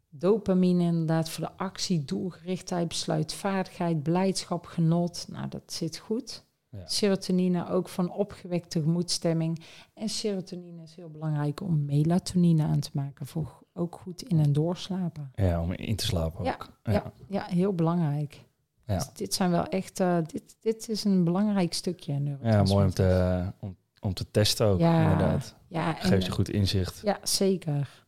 [0.09, 5.27] Dopamine inderdaad voor de actie, doelgerichtheid, besluitvaardigheid, blijdschap, genot.
[5.31, 6.45] Nou, dat zit goed.
[6.71, 6.87] Ja.
[6.87, 9.65] Serotonine ook van opgewekte gemoedstemming.
[9.95, 13.27] En serotonine is heel belangrijk om melatonine aan te maken.
[13.27, 15.31] Voor ook goed in en doorslapen.
[15.35, 16.71] Ja, om in te slapen ja, ook.
[16.83, 18.45] Ja, ja, ja heel belangrijk.
[18.87, 18.97] Ja.
[18.97, 22.37] Dus dit zijn wel echt, uh, dit, dit is een belangrijk stukje.
[22.43, 25.55] Ja, mooi om te, om, om te testen ook, ja, inderdaad.
[25.69, 27.01] Ja, Geeft je goed inzicht.
[27.05, 28.05] Ja, zeker.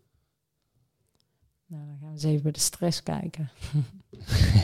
[1.67, 3.51] Nou, dan gaan we eens even bij de stress kijken.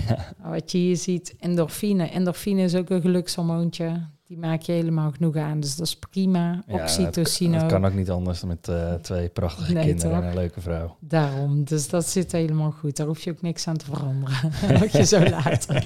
[0.09, 0.33] ja.
[0.51, 2.09] Wat je hier ziet, endorfine.
[2.09, 4.09] Endorfine is ook een gelukshormoontje.
[4.27, 6.63] Die maak je helemaal genoeg aan, dus dat is prima.
[6.67, 7.57] Ja, Oxytocine.
[7.57, 10.21] Het, kan ook niet anders met uh, twee prachtige nee, kinderen toch?
[10.23, 10.97] en een leuke vrouw.
[11.01, 12.97] Daarom, dus dat zit helemaal goed.
[12.97, 14.53] Daar hoef je ook niks aan te veranderen.
[14.81, 15.83] Mag je zo laten.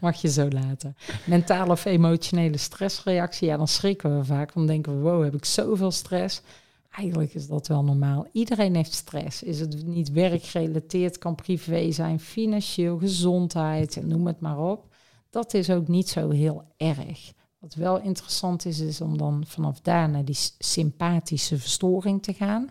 [0.00, 0.96] Mag je zo laten.
[1.26, 4.54] Mentale of emotionele stressreactie, ja, dan schrikken we vaak.
[4.54, 6.42] Dan denken we, wow, heb ik zoveel stress?
[6.90, 8.26] Eigenlijk is dat wel normaal.
[8.32, 9.42] Iedereen heeft stress.
[9.42, 14.86] Is het niet werkgerelateerd, kan privé zijn, financieel, gezondheid, noem het maar op.
[15.30, 17.32] dat is ook niet zo heel erg.
[17.60, 22.70] Wat wel interessant is, is om dan vanaf daar naar die sympathische verstoring te gaan.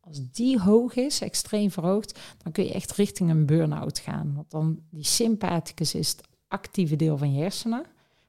[0.00, 4.32] Als die hoog is, extreem verhoogd, dan kun je echt richting een burn-out gaan.
[4.34, 7.84] Want dan die sympathicus is het actieve deel van je hersenen.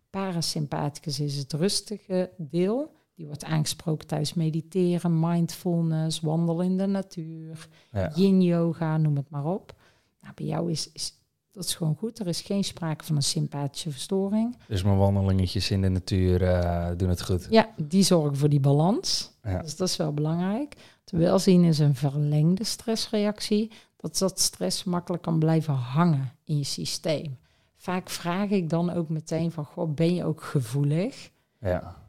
[0.09, 2.93] Parasympathicus is het rustige deel.
[3.15, 7.67] Die wordt aangesproken tijdens mediteren, mindfulness, wandelen in de natuur,
[8.15, 9.75] yin yoga, noem het maar op.
[10.21, 11.22] Nou, bij jou is, is
[11.53, 12.19] dat is gewoon goed.
[12.19, 14.57] Er is geen sprake van een sympathische verstoring.
[14.67, 17.47] Dus mijn wandelingetjes in de natuur uh, doen het goed.
[17.49, 19.31] Ja, die zorgen voor die balans.
[19.43, 19.61] Ja.
[19.61, 20.75] Dus dat is wel belangrijk.
[21.03, 23.71] Terwijl zien is een verlengde stressreactie.
[23.97, 27.37] Dat dat stress makkelijk kan blijven hangen in je systeem.
[27.77, 31.29] Vaak vraag ik dan ook meteen van, goh, ben je ook gevoelig?
[31.59, 32.02] Ja.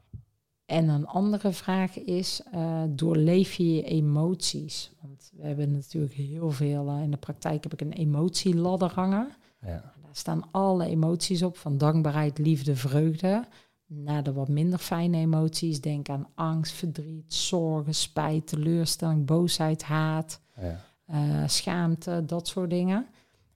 [0.67, 4.93] En een andere vraag is, uh, doorleef je je emoties?
[5.01, 9.29] Want we hebben natuurlijk heel veel, uh, in de praktijk heb ik een emotieladder hangen.
[9.61, 9.93] Ja.
[10.03, 13.45] Daar staan alle emoties op, van dankbaarheid, liefde, vreugde.
[13.87, 20.41] Naar de wat minder fijne emoties, denk aan angst, verdriet, zorgen, spijt, teleurstelling, boosheid, haat,
[20.61, 20.81] ja.
[21.11, 23.07] uh, schaamte, dat soort dingen.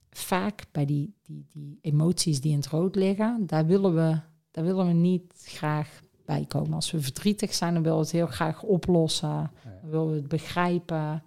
[0.09, 4.19] Vaak bij die, die, die emoties die in het rood liggen, daar willen we,
[4.51, 6.73] daar willen we niet graag bij komen.
[6.73, 9.51] Als we verdrietig zijn, dan willen we het heel graag oplossen.
[9.81, 11.23] Dan willen we het begrijpen.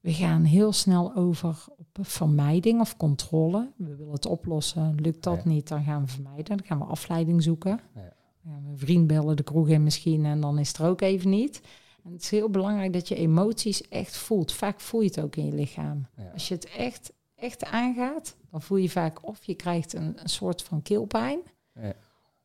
[0.00, 3.70] We gaan heel snel over op vermijding of controle.
[3.76, 4.94] We willen het oplossen.
[4.94, 6.56] Lukt dat niet, dan gaan we vermijden.
[6.56, 7.80] Dan gaan we afleiding zoeken.
[7.94, 8.00] Ja.
[8.42, 10.86] Dan gaan we een vriend bellen, de kroeg in misschien, en dan is het er
[10.86, 11.60] ook even niet.
[12.04, 14.52] En het is heel belangrijk dat je emoties echt voelt.
[14.52, 16.06] Vaak voel je het ook in je lichaam.
[16.32, 20.28] Als je het echt, echt aangaat, dan voel je vaak of je krijgt een, een
[20.28, 21.40] soort van keelpijn.
[21.74, 21.94] Ja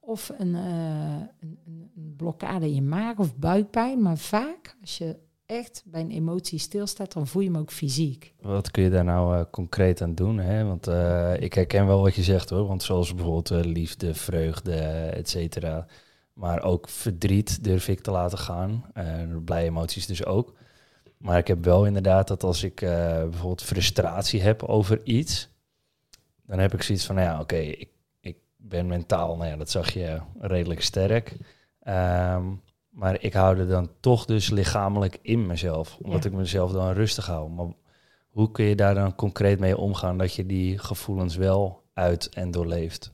[0.06, 4.02] of een, uh, een, een, blokkade in je maag of buikpijn.
[4.02, 8.34] Maar vaak, als je echt bij een emotie stilstaat, dan voel je hem ook fysiek.
[8.42, 10.38] Wat kun je daar nou uh, concreet aan doen?
[10.38, 10.66] Hè?
[10.66, 12.68] Want uh, ik herken wel wat je zegt hoor.
[12.68, 14.76] Want zoals bijvoorbeeld liefde, vreugde,
[15.14, 15.86] et cetera.
[16.34, 18.86] Maar ook verdriet durf ik te laten gaan.
[19.46, 20.54] blije emoties dus ook.
[21.18, 25.50] Maar ik heb wel inderdaad dat als ik bijvoorbeeld frustratie heb over iets,
[26.46, 27.90] dan heb ik zoiets van, nou ja, oké, ik
[28.68, 31.38] ben mentaal, nou ja, dat zag je redelijk sterk.
[31.80, 32.44] Ehm,
[32.90, 37.26] maar ik hou er dan toch dus lichamelijk in mezelf, omdat ik mezelf dan rustig
[37.26, 37.50] hou.
[37.50, 37.68] Maar
[38.30, 42.52] hoe kun je daar dan concreet mee omgaan dat je die gevoelens wel uit en
[42.52, 43.14] doorleeft?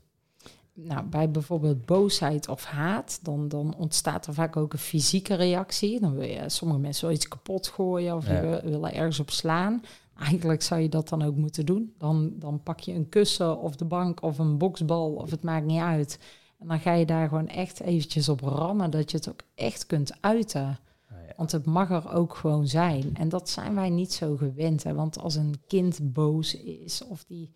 [0.73, 5.99] Nou, bij bijvoorbeeld boosheid of haat, dan, dan ontstaat er vaak ook een fysieke reactie.
[5.99, 8.61] Dan wil je sommige mensen wel iets kapot gooien of ja.
[8.63, 9.83] willen ergens op slaan.
[10.21, 11.93] Eigenlijk zou je dat dan ook moeten doen.
[11.97, 15.65] Dan, dan pak je een kussen of de bank of een boksbal of het maakt
[15.65, 16.19] niet uit.
[16.59, 19.85] En dan ga je daar gewoon echt eventjes op rammen dat je het ook echt
[19.85, 20.79] kunt uiten.
[21.09, 21.33] Ja.
[21.37, 23.15] Want het mag er ook gewoon zijn.
[23.15, 24.83] En dat zijn wij niet zo gewend.
[24.83, 24.93] Hè?
[24.93, 27.51] Want als een kind boos is of die,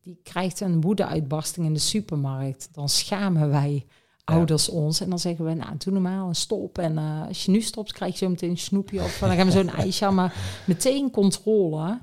[0.00, 3.86] die krijgt een woedeuitbarsting in de supermarkt, dan schamen wij
[4.24, 5.00] ouders ons.
[5.00, 6.78] En dan zeggen we, nou, doe normaal een stop.
[6.78, 9.02] En uh, als je nu stopt, krijg je zo meteen een snoepje.
[9.02, 10.34] Of dan gaan we zo'n ijsje maar
[10.66, 11.98] meteen controle.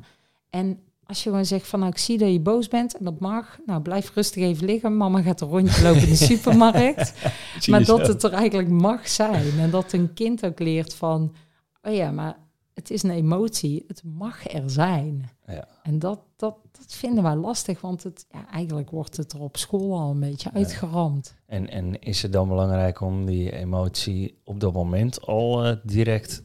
[0.49, 3.19] En als je gewoon zegt van, nou, ik zie dat je boos bent en dat
[3.19, 3.59] mag.
[3.65, 4.97] Nou, blijf rustig even liggen.
[4.97, 7.13] Mama gaat een rondje lopen in de supermarkt.
[7.67, 9.59] maar dat het er eigenlijk mag zijn.
[9.59, 11.35] En dat een kind ook leert van,
[11.81, 12.37] oh ja, maar
[12.79, 13.83] het is een emotie.
[13.87, 15.29] Het mag er zijn.
[15.47, 15.67] Ja.
[15.83, 19.57] En dat, dat, dat vinden wij lastig, want het, ja, eigenlijk wordt het er op
[19.57, 21.35] school al een beetje uitgeramd.
[21.45, 26.43] En, en is het dan belangrijk om die emotie op dat moment al uh, direct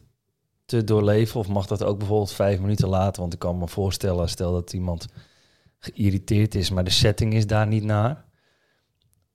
[0.64, 1.40] te doorleven?
[1.40, 3.20] Of mag dat ook bijvoorbeeld vijf minuten later?
[3.20, 5.06] Want ik kan me voorstellen, stel dat iemand
[5.78, 8.24] geïrriteerd is, maar de setting is daar niet naar.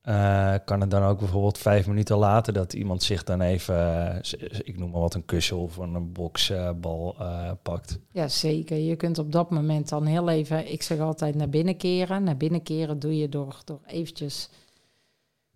[0.04, 3.76] Uh, kan het dan ook bijvoorbeeld vijf minuten later dat iemand zich dan even,
[4.16, 8.00] uh, ik noem maar wat, een kussen of een boksbal uh, pakt?
[8.12, 8.78] Ja, zeker.
[8.78, 12.24] Je kunt op dat moment dan heel even, ik zeg altijd naar binnen keren.
[12.24, 14.50] Naar binnen keren doe je door, door eventjes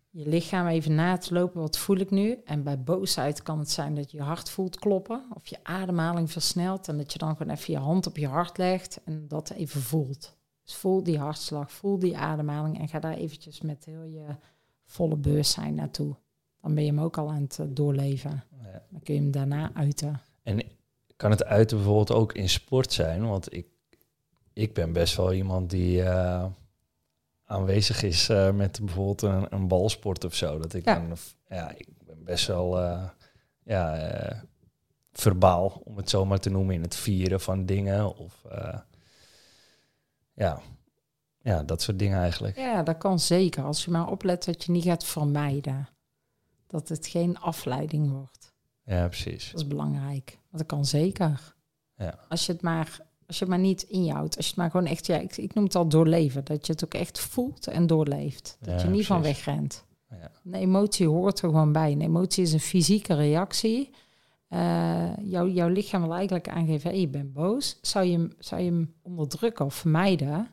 [0.10, 1.62] je lichaam even na te lopen.
[1.62, 2.41] Wat voel ik nu?
[2.45, 6.32] En bij boosheid kan het zijn dat je je hart voelt kloppen of je ademhaling
[6.32, 9.49] versnelt en dat je dan gewoon even je hand op je hart legt en dat
[9.49, 10.36] even voelt.
[10.73, 14.25] Dus voel die hartslag, voel die ademhaling en ga daar eventjes met heel je
[14.86, 16.15] volle bewustzijn naartoe.
[16.62, 18.43] Dan ben je hem ook al aan het eh, doorleven.
[18.63, 18.83] Ja.
[18.89, 20.21] Dan kun je hem daarna uiten.
[20.43, 20.63] En
[21.15, 23.27] kan het uiten bijvoorbeeld ook in sport zijn?
[23.27, 23.67] Want ik,
[24.53, 26.45] ik ben best wel iemand die uh,
[27.45, 30.57] aanwezig is uh, met bijvoorbeeld een, een, balsport of zo.
[30.57, 30.95] Dat ik, Ja.
[30.95, 32.79] Dan, ja, ik ben best wel
[33.63, 34.43] ja,
[35.12, 38.17] verbaal, om het zo maar te noemen, in het vieren van dingen.
[38.17, 38.43] Of
[40.35, 40.61] ja,
[41.41, 42.57] ja, dat soort dingen eigenlijk.
[42.57, 43.63] Ja, dat kan zeker.
[43.63, 45.87] Als je maar oplet dat je niet gaat vermijden.
[46.67, 48.53] Dat het geen afleiding wordt.
[48.85, 49.51] Ja, precies.
[49.51, 50.29] Dat is belangrijk.
[50.31, 51.55] Want dat kan zeker.
[51.95, 52.19] Ja.
[52.29, 54.35] Als je het maar Als je het maar niet in je houdt.
[54.35, 56.45] Als je het maar gewoon echt, ja, ik, ik noem het al doorleven.
[56.45, 58.57] Dat je het ook echt voelt en doorleeft.
[58.59, 59.85] Dat Ja, je niet van wegrent.
[60.09, 60.31] Ja.
[60.43, 61.91] Een emotie hoort er gewoon bij.
[61.91, 63.89] Een emotie is een fysieke reactie.
[64.53, 67.77] Eh, jouw, jouw lichaam wil eigenlijk aangeven, hey, je bent boos.
[67.81, 70.47] Zou je, hem- zou je hem onderdrukken of vermijden?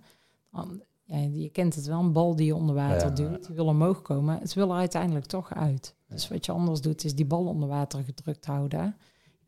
[1.05, 3.15] Ja, je kent het wel, een bal die je onder water Ja.
[3.15, 3.47] duwt.
[3.47, 4.39] Die wil omhoog komen.
[4.39, 5.95] Het wil er uiteindelijk toch uit.
[6.09, 8.97] Dus wat je anders doet, is die bal onder water gedrukt houden.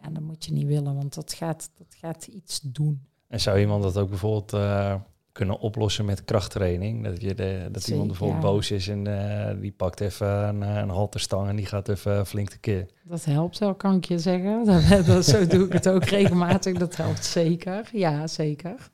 [0.01, 3.03] Ja, dat moet je niet willen, want dat gaat, dat gaat iets doen.
[3.29, 4.95] En zou iemand dat ook bijvoorbeeld eh,
[5.33, 7.05] kunnen oplossen met krachttraining?
[7.05, 8.49] Dat, je de, dat Zeker, iemand bijvoorbeeld ja.
[8.49, 12.27] boos is en eh, die pakt even een, eh, een halterstang en die gaat even
[12.27, 12.87] flink tekeer.
[13.03, 14.65] Dat helpt wel, kan ik je zeggen.
[14.91, 16.79] Dat, dat, zo doe ik het ook regelmatig.
[16.79, 17.89] Dat helpt zeker.
[17.93, 18.91] Ja, zeker.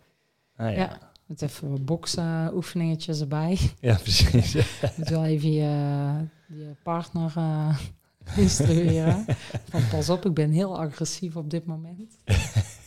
[0.57, 0.79] Ah, ja.
[0.79, 0.99] Ja.
[1.27, 3.59] Met even wat boksen oefeningetjes erbij.
[3.81, 4.53] ja, precies.
[4.53, 7.79] Je moet wel even je, je partner eh,
[8.45, 9.25] instrueren.
[9.69, 12.19] Van pas op, ik ben heel agressief op dit moment.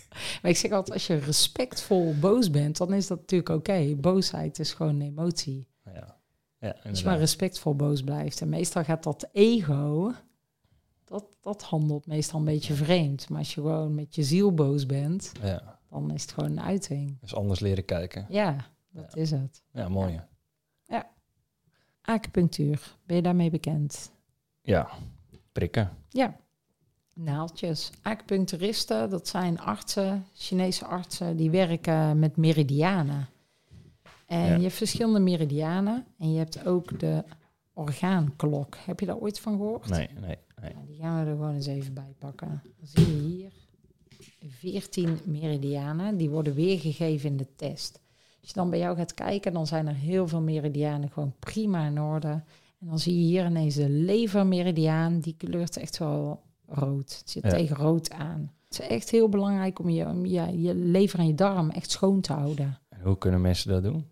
[0.42, 3.96] maar ik zeg altijd, als je respectvol boos bent, dan is dat natuurlijk oké.
[3.96, 5.68] Boosheid is gewoon een emotie.
[5.94, 6.20] ja.
[6.60, 8.42] ja, Als je maar respectvol boos blijft.
[8.42, 10.14] En meestal gaat dat ego,
[11.06, 13.30] dat, dat handelt meestal een beetje vreemd.
[13.30, 16.62] Maar als je gewoon met je ziel boos bent, Ja, dan is het gewoon een
[16.62, 17.18] uiting.
[17.22, 18.26] dus anders leren kijken.
[18.30, 18.56] Ja,
[18.90, 19.64] dat is het.
[19.72, 20.22] Ja, mooi.
[22.02, 24.12] Acupunctuur, ben je daarmee bekend?
[24.62, 24.90] Ja,
[25.52, 25.90] prikken.
[26.10, 26.36] Ja,
[27.14, 27.92] naaldjes.
[28.02, 33.28] Acupuncturisten, dat zijn artsen, Chinese artsen, die werken met meridianen.
[34.26, 34.56] En Ja.
[34.56, 37.24] je hebt verschillende meridianen en je hebt ook de
[37.74, 38.76] orgaanklok.
[38.86, 39.90] Heb je daar ooit van gehoord?
[39.90, 40.72] Nee, nee, nee.
[40.74, 42.62] Ja, die gaan we er gewoon eens even bij pakken.
[42.64, 43.52] Dan zie je hier
[44.48, 48.00] 14 meridianen, die worden weergegeven in de test.
[48.42, 51.86] Als je dan bij jou gaat kijken, dan zijn er heel veel meridianen gewoon prima
[51.88, 52.44] in orde.
[52.80, 57.18] En dan zie je hier ineens de levermeridiaan, die kleurt echt wel rood.
[57.20, 57.50] Het zit Ja.
[57.50, 58.52] tegen rood aan.
[58.70, 61.92] Het is echt heel belangrijk om je, om je, je lever en je darm echt
[61.92, 62.78] schoon te houden.
[62.90, 64.06] En hoe kunnen mensen dat doen?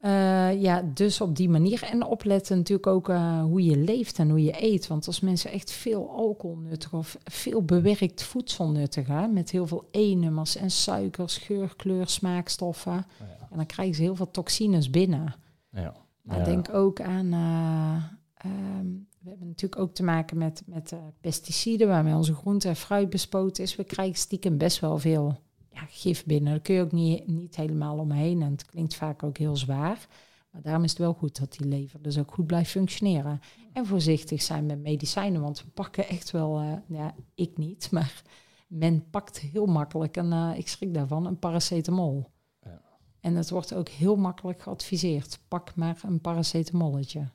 [0.00, 1.82] Eh, ja, dus op die manier.
[1.82, 4.86] En opletten natuurlijk ook eh, hoe je leeft en hoe je eet.
[4.86, 9.32] Want als mensen echt veel alcohol nuttigen of veel bewerkt voedsel nuttigen...
[9.32, 12.92] met heel veel E-nummers en suikers, geur, kleur, smaakstoffen...
[12.92, 13.46] Ja.
[13.50, 15.34] en dan krijgen ze heel veel toxines binnen.
[15.70, 15.94] Ja.
[16.22, 16.44] Maar Ja.
[16.44, 17.32] denk ook aan...
[17.32, 18.86] eh, ehm,
[19.22, 21.88] we hebben natuurlijk ook te maken met, met eh, pesticiden...
[21.88, 23.76] waarmee onze groente en fruit bespoten is.
[23.76, 25.38] We krijgen stiekem best wel veel
[25.70, 26.52] ja, gif binnen.
[26.52, 28.42] Daar kun je ook niet, niet helemaal omheen.
[28.42, 30.06] En het klinkt vaak ook heel zwaar.
[30.50, 33.40] Maar daarom is het wel goed dat die lever dus ook goed blijft functioneren.
[33.72, 35.40] En voorzichtig zijn met medicijnen.
[35.40, 36.58] Want we pakken echt wel...
[36.58, 38.22] eh, ja, ik niet, maar
[38.68, 40.16] men pakt heel makkelijk...
[40.16, 42.30] en eh, ik schrik daarvan, een paracetamol.
[42.62, 42.82] Ja.
[43.20, 45.40] En het wordt ook heel makkelijk geadviseerd.
[45.48, 47.28] Pak maar een paracetamolletje.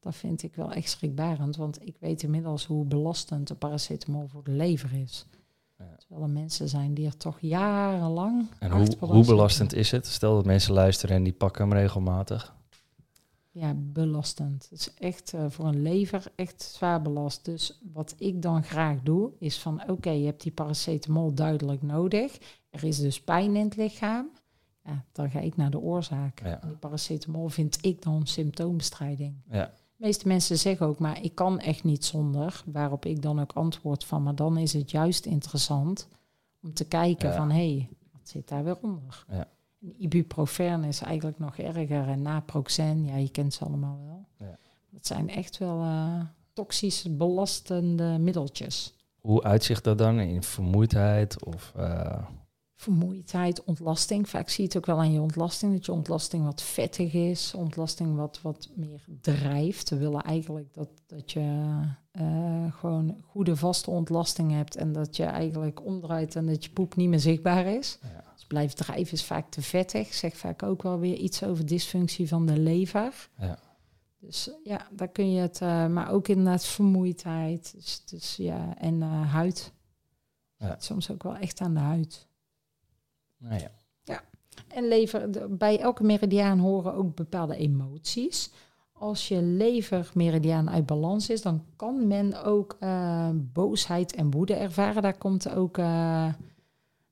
[0.00, 4.44] Dat vind ik wel echt schrikbarend, want ik weet inmiddels hoe belastend de paracetamol voor
[4.44, 5.26] de lever is.
[5.78, 5.94] Ja.
[5.98, 8.46] Terwijl er mensen zijn die er toch jarenlang.
[8.58, 10.06] En hoe, hoe belastend is het?
[10.06, 12.56] Stel dat mensen luisteren en die pakken hem regelmatig.
[13.50, 14.66] Ja, belastend.
[14.70, 17.44] Het is echt eh, voor een lever echt zwaar belast.
[17.44, 22.38] Dus wat ik dan graag doe, is van oké, je hebt die paracetamol duidelijk nodig.
[22.70, 24.30] Er is dus pijn in het lichaam.
[24.84, 26.40] Ja, dan ga ik naar de oorzaak.
[26.40, 26.60] Ja.
[26.60, 29.34] En die paracetamol vind ik dan symptoombestrijding.
[29.50, 32.62] Ja, De meeste mensen zeggen ook, maar ik kan echt niet zonder.
[32.66, 36.08] Waarop ik dan ook antwoord van, maar dan is het juist interessant
[36.62, 37.36] om te kijken Ja.
[37.36, 39.24] van, hé, hey, wat zit daar weer onder?
[39.30, 39.48] Ja.
[39.82, 44.26] En ibuprofen is eigenlijk nog erger en naproxen, ja, je kent ze allemaal wel.
[44.48, 44.58] Ja.
[44.90, 46.20] Dat zijn echt wel eh
[46.52, 48.94] toxisch belastende middeltjes.
[49.20, 50.20] hoe uitzicht dat dan?
[50.20, 51.72] In vermoeidheid of...
[51.76, 52.24] eh,
[52.78, 54.28] Vermoeidheid, ontlasting.
[54.28, 57.54] Vaak zie je het ook wel aan je ontlasting, dat je ontlasting wat vettig is,
[57.54, 59.90] ontlasting wat, wat meer drijft.
[59.90, 65.24] We willen eigenlijk dat, dat je eh, gewoon goede vaste ontlasting hebt en dat je
[65.24, 67.98] eigenlijk omdraait en dat je poep niet meer zichtbaar is.
[68.02, 68.32] ja.
[68.34, 70.14] Dus blijft drijven is vaak te vettig.
[70.14, 73.28] Zegt vaak ook wel weer iets over dysfunctie van de lever.
[73.38, 73.58] Ja.
[74.18, 77.72] Dus ja, daar kun je het, eh, maar ook inderdaad vermoeidheid.
[77.74, 79.72] Dus, dus ja, en eh, huid.
[80.56, 80.76] Ja.
[80.78, 82.27] Soms ook wel echt aan de huid.
[83.38, 83.70] Nou ja.
[84.68, 88.50] En lever, bij elke meridiaan horen ook bepaalde emoties.
[88.92, 95.02] Als je levermeridiaan uit balans is, dan kan men ook eh, boosheid en woede ervaren.
[95.02, 96.28] Daar komt ook eh,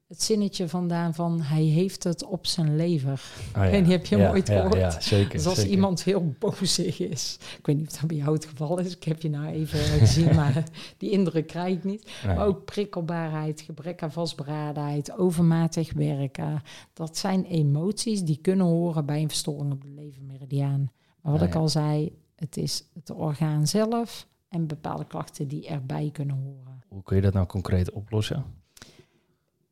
[0.06, 3.22] het zinnetje vandaan van hij heeft het op zijn lever.
[3.56, 3.70] Oh, ja.
[3.70, 4.74] weet niet, heb je ja, ooit gehoord?
[4.74, 5.30] Ja, zeker.
[5.30, 5.70] Dus als zeker.
[5.70, 9.04] iemand heel bozig is, ik weet niet of dat bij jou het geval is, ik
[9.04, 10.64] heb je nou even gezien, maar
[10.98, 12.10] die indruk krijg ik niet.
[12.24, 12.36] Nee.
[12.36, 16.62] Maar ook prikkelbaarheid, gebrek aan vastberadenheid, overmatig werken.
[16.92, 20.90] Dat zijn emoties die kunnen horen bij een verstoring op de levermeridiaan.
[21.20, 25.66] Maar wat Ah, ik al zei, het is het orgaan zelf en bepaalde klachten die
[25.66, 26.82] erbij kunnen horen.
[26.88, 28.44] Hoe kun je dat nou concreet oplossen?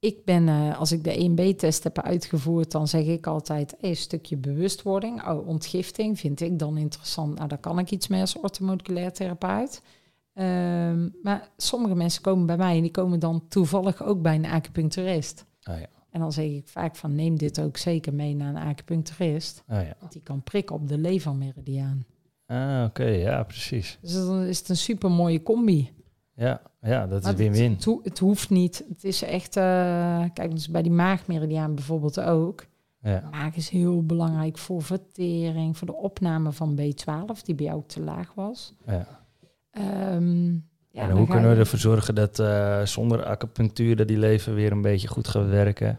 [0.04, 4.36] Ik ben, uh, als ik de 1B-test heb uitgevoerd, dan zeg ik altijd een stukje
[4.36, 5.28] bewustwording.
[5.28, 7.36] Oh, ontgifting vind ik dan interessant.
[7.36, 9.82] Nou, daar kan ik iets mee als orthomoleculair therapeut.
[10.34, 14.46] Um, maar sommige mensen komen bij mij en die komen dan toevallig ook bij een
[14.46, 15.44] acupuncturist.
[15.70, 15.86] Oh, ja.
[16.10, 19.62] En dan zeg ik vaak van neem dit ook zeker mee naar een acupuncturist.
[19.68, 19.94] Oh, ja.
[20.00, 22.04] Want die kan prikken op de levermeridiaan.
[22.46, 23.98] Ah, oké, ja, precies.
[24.00, 25.90] Dus dan is het een super mooie combi.
[26.36, 27.72] Ja, ja dat is win-win.
[27.72, 28.84] Het, het, het, hoeft niet.
[28.88, 32.66] Het is echt, uh, kijk, dus bij die maagmeridiaan bijvoorbeeld ook.
[33.00, 33.28] Ja.
[33.30, 37.88] Maag is heel belangrijk voor vertering, voor de opname van B12, die bij jou ook
[37.88, 38.74] te laag was.
[38.86, 39.06] Ja.
[40.14, 44.54] Um, ja, en hoe kunnen we ervoor zorgen dat uh, zonder acupunctuur dat die leven
[44.54, 45.98] weer een beetje goed gaat werken?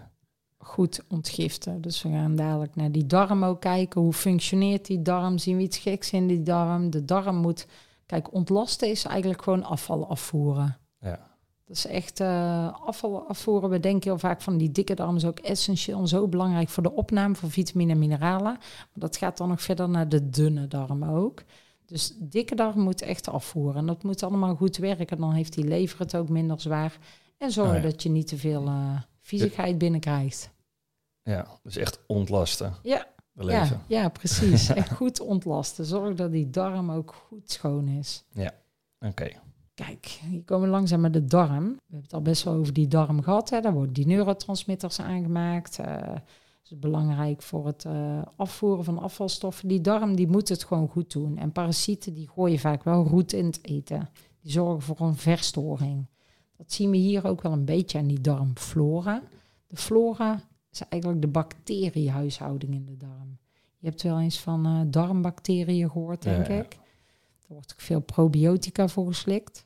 [0.58, 1.82] Goed ontgiften.
[1.82, 4.02] Dus we gaan dadelijk naar die darm ook kijken.
[4.02, 5.38] Hoe functioneert die darm?
[5.38, 6.90] Zien we iets geks in die darm?
[6.90, 7.68] De darm moet...
[8.06, 10.78] Kijk, ontlasten is eigenlijk gewoon afval afvoeren.
[11.00, 11.36] Ja.
[11.66, 13.70] Dat is echt uh, afval afvoeren.
[13.70, 16.84] We denken heel vaak van die dikke darm is ook essentieel en zo belangrijk voor
[16.84, 18.54] de opname van vitamine en mineralen.
[18.54, 21.44] Maar dat gaat dan nog verder naar de dunne darm ook.
[21.86, 23.76] Dus dikke darm moet echt afvoeren.
[23.76, 25.18] En dat moet allemaal goed werken.
[25.18, 26.98] Dan heeft die lever het ook minder zwaar.
[27.38, 27.90] En zorgen Oh ja.
[27.90, 30.50] dat je niet te veel uh, viezigheid binnenkrijgt.
[31.24, 32.74] Ja, dus echt ontlasten.
[32.84, 33.08] Ja,
[33.38, 34.70] Ja, ja, precies.
[34.74, 35.86] echt goed ontlasten.
[35.86, 38.24] Zorg dat die darm ook goed schoon is.
[39.00, 39.30] Oké.
[39.74, 41.64] Kijk, hier komen we langzaam met de darm.
[41.64, 43.50] We hebben het al best wel over die darm gehad.
[43.50, 43.62] Hè.
[43.62, 45.80] Daar worden die neurotransmitters aangemaakt.
[45.80, 46.22] Uh, dat
[46.64, 49.68] is belangrijk voor het uh, afvoeren van afvalstoffen.
[49.68, 51.38] Die darm die moet het gewoon goed doen.
[51.38, 54.10] En parasieten die gooien vaak wel roet in het eten.
[54.42, 56.06] Die zorgen voor een verstoring.
[56.58, 59.22] Dat zien we hier ook wel een beetje aan die darmflora.
[59.68, 60.42] De flora
[60.76, 63.38] is eigenlijk de bacteriehuishouding in de darm.
[63.78, 66.74] Je hebt wel eens van uh, darmbacteriën gehoord, denk Ja, ik.
[67.48, 69.66] Er wordt ook veel probiotica voor geslikt.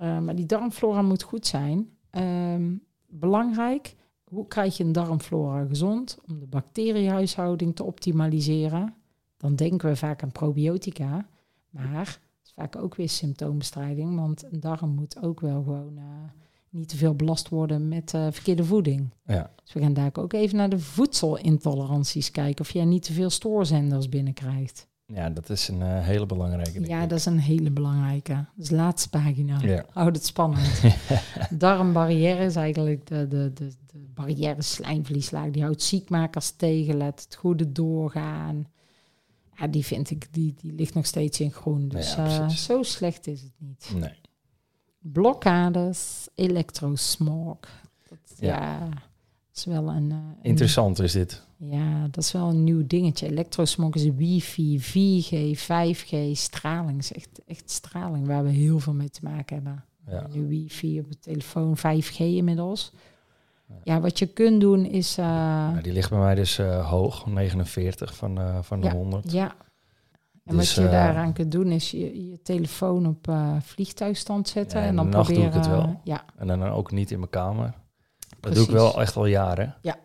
[0.00, 1.90] Uh, maar die darmflora moet goed zijn.
[2.10, 6.18] Um, belangrijk, hoe krijg je een darmflora gezond?
[6.26, 8.94] Om de bacteriehuishouding te optimaliseren.
[9.36, 11.28] Dan denken we vaak aan probiotica.
[11.70, 14.16] Maar het is vaak ook weer symptoombestrijding.
[14.16, 16.04] Want een darm moet ook wel gewoon uh,
[16.70, 19.10] niet te veel belast worden met uh, verkeerde voeding.
[19.26, 19.50] Ja.
[19.64, 22.64] Dus we gaan daar ook even naar de voedselintoleranties kijken.
[22.64, 24.86] Of jij niet te veel stoorzenders binnenkrijgt.
[25.06, 26.86] ja, dat is een uh, hele belangrijke.
[26.88, 28.44] Ja, dat is een hele belangrijke.
[28.54, 29.58] De laatste pagina.
[29.60, 29.84] Ja.
[29.92, 30.80] Houd het spannend.
[31.50, 35.50] Darmbarrière is eigenlijk de, de, de, de barrière slijmvlieslaag.
[35.50, 38.66] Die houdt ziekmakers tegen, laat het goede doorgaan.
[39.56, 41.88] Ja, die vind ik, die, die ligt nog steeds in groen.
[41.88, 42.64] Dus Ja, uh, precies.
[42.64, 43.92] zo slecht is het niet.
[43.94, 44.20] Nee.
[45.12, 47.58] Blokkades, elektrosmog.
[48.08, 48.48] Dat, Ja.
[48.48, 48.88] ja.
[49.54, 51.42] is wel een, uh, een Interessant is dit.
[51.56, 53.26] ja, dat is wel een nieuw dingetje.
[53.26, 56.98] Elektrosmog is wifi, 4G, 5G, straling.
[56.98, 59.84] is echt, echt straling waar we heel veel mee te maken hebben.
[60.06, 60.26] Ja.
[60.32, 62.92] Nu wifi op de telefoon, 5G inmiddels.
[63.84, 65.18] Ja, wat je kunt doen is...
[65.18, 68.92] Uh, Ja, die ligt bij mij dus uh, hoog, 49 van, uh, van de Ja.
[68.92, 69.32] 100.
[69.32, 69.54] ja.
[70.48, 74.48] En Dus, wat je eh, daaraan kunt doen is je, je telefoon op uh, vliegtuigstand
[74.48, 74.80] zetten.
[74.80, 75.52] Ja, en dan doe ik proberen...
[75.52, 76.00] het wel.
[76.04, 77.74] Ja, En dan ook niet in mijn kamer.
[78.18, 78.58] Dat Precies.
[78.58, 79.74] doe ik wel echt al jaren.
[79.82, 79.96] Ja.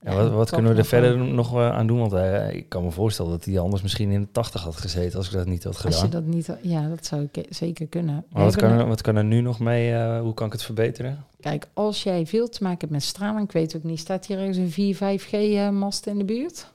[0.00, 1.98] En wat, wat kunnen we er verder nog aan doen?
[1.98, 5.18] Want uh, ik kan me voorstellen dat hij anders misschien in de 80 had gezeten
[5.18, 5.92] als ik dat niet had gedaan.
[5.92, 6.50] als je dat niet...
[6.62, 8.24] Ja, dat zou ik zeker kunnen.
[8.30, 9.92] Maar wat, kan er, wat kan er nu nog mee?
[9.92, 11.24] Uh, hoe kan ik het verbeteren?
[11.40, 14.38] Kijk, als jij veel te maken hebt met straling, ik weet ook niet, staat hier
[14.38, 16.72] ergens een 4, 5G-mast in de buurt?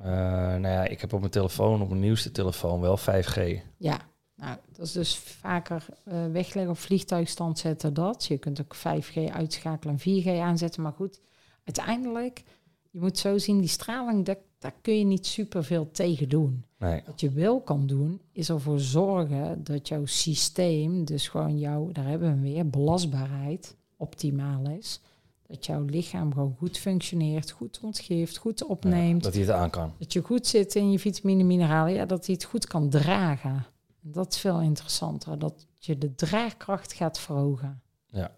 [0.00, 3.60] Uh, nou ja, ik heb op mijn telefoon, op mijn nieuwste telefoon, wel 5G.
[3.76, 4.00] Ja,
[4.36, 8.24] nou, dat is dus vaker uh, wegleggen op vliegtuigstand zetten dat.
[8.24, 11.20] Je kunt ook 5G uitschakelen en 4G aanzetten, maar goed,
[11.64, 12.42] uiteindelijk,
[12.90, 16.64] je moet zo zien, die straling, daar, daar kun je niet superveel tegen doen.
[16.78, 17.02] Nee.
[17.06, 22.06] Wat je wel kan doen, is ervoor zorgen dat jouw systeem, dus gewoon jouw, daar
[22.06, 25.00] hebben we weer, belastbaarheid optimaal is.
[25.46, 29.24] Dat jouw lichaam gewoon goed functioneert, goed ontgeeft, goed opneemt.
[29.24, 29.94] Ja, dat hij het aan kan.
[29.98, 33.66] Dat je goed zit in je vitamine mineralen, ja, dat hij het goed kan dragen.
[34.02, 37.82] En dat is veel interessanter, dat je de draagkracht gaat verhogen.
[38.10, 38.36] Ja.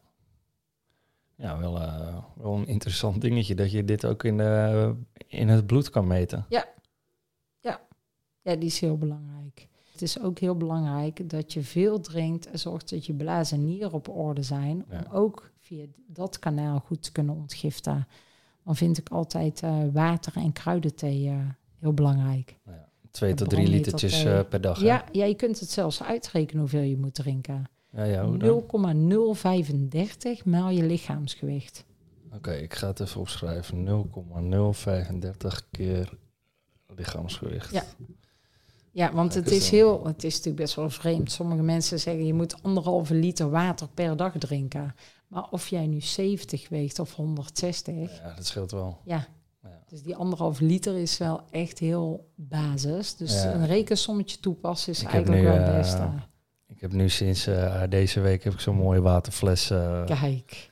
[1.36, 4.94] Ja, wel, uh, wel een interessant dingetje dat je dit ook in, de,
[5.26, 6.46] in het bloed kan meten.
[6.48, 6.68] Ja.
[7.60, 7.80] ja,
[8.42, 9.68] ja, die is heel belangrijk.
[9.98, 13.64] Het is ook heel belangrijk dat je veel drinkt en zorgt dat je blazen en
[13.64, 14.84] nieren op orde zijn.
[14.90, 14.98] Ja.
[14.98, 18.06] Om ook via dat kanaal goed te kunnen ontgiften.
[18.64, 21.36] Dan vind ik altijd uh, water en kruidenthee uh,
[21.78, 22.56] heel belangrijk.
[22.66, 24.80] Ja, twee tot drie litertjes uh, per dag.
[24.80, 27.64] Ja, ja, je kunt het zelfs uitrekenen hoeveel je moet drinken.
[27.92, 31.84] Ja, ja, 0,035 maal je lichaamsgewicht.
[32.26, 33.82] Oké, okay, ik ga het even opschrijven.
[33.82, 36.18] 0,035 keer
[36.86, 37.72] lichaamsgewicht.
[37.72, 37.84] Ja.
[38.98, 41.32] Ja, want het is heel, het is natuurlijk best wel vreemd.
[41.32, 44.94] Sommige mensen zeggen je moet anderhalve liter water per dag drinken.
[45.28, 49.00] Maar of jij nu 70 weegt of 160, Ja, dat scheelt wel.
[49.04, 49.26] ja.
[49.62, 49.82] Ja.
[49.88, 53.16] Dus die anderhalf liter is wel echt heel basis.
[53.16, 53.54] Dus Ja.
[53.54, 56.08] een rekensommetje toepassen is Ik eigenlijk nu, wel het eh, beste.
[56.66, 60.70] Ik heb nu sinds eh, deze week heb ik zo'n mooie waterfles eh, Kijk,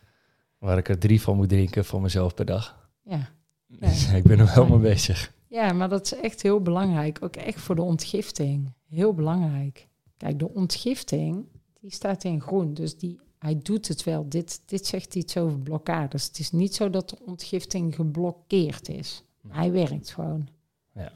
[0.59, 2.89] waar ik er drie van moet drinken voor mezelf per dag.
[3.03, 3.29] ja.
[3.67, 5.35] Dus ik ben er wel mee bezig.
[5.49, 7.19] Ja, maar dat is echt heel belangrijk.
[7.21, 8.73] Ook echt voor de ontgifting.
[8.89, 9.89] Heel belangrijk.
[10.17, 11.47] Kijk, de ontgifting,
[11.81, 12.75] die staat in groen.
[12.75, 14.29] Dus die, hij doet het wel.
[14.29, 16.25] Dit, dit zegt iets over blokkades.
[16.27, 19.25] Het is niet zo dat de ontgifting geblokkeerd is.
[19.49, 20.49] Hij werkt gewoon.
[20.95, 21.13] Ja.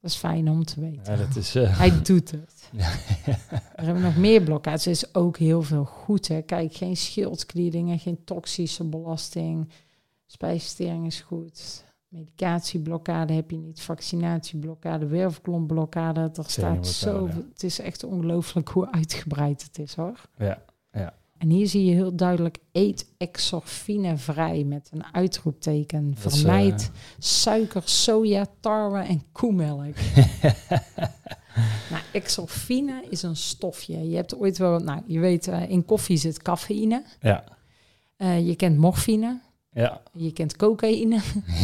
[0.00, 1.12] Dat is fijn om te weten.
[1.12, 2.70] Ja, dat is, eh, Hij doet het.
[2.72, 2.90] Ja.
[3.74, 4.84] Er hebben nog meer blokkades.
[4.84, 6.28] Er is ook heel veel goed.
[6.28, 6.42] Hè.
[6.42, 9.68] Kijk, geen schildkliedingen, geen toxische belasting.
[10.26, 11.84] Spijsvertering is goed.
[12.12, 13.80] Medicatieblokkade heb je niet.
[13.82, 16.30] Vaccinatieblokkade, wervelklompblokkade.
[16.34, 17.26] Er staat zo.
[17.26, 17.34] ja.
[17.52, 20.20] Het is echt ongelooflijk hoe uitgebreid het is hoor.
[20.36, 20.62] ja.
[21.38, 26.14] En hier zie je heel duidelijk: eet exorfine vrij met een uitroepteken.
[26.22, 29.94] Dat is, Vermijd eh, suiker, soja, tarwe en koemelk.
[31.90, 34.08] nou, exorfine is een stofje.
[34.08, 37.04] Je hebt ooit wel, nou, je weet, eh, in koffie zit cafeïne.
[37.20, 37.44] ja.
[38.16, 39.40] Eh, je kent morfine.
[39.72, 40.02] Ja.
[40.12, 41.14] Je kent cocaïne.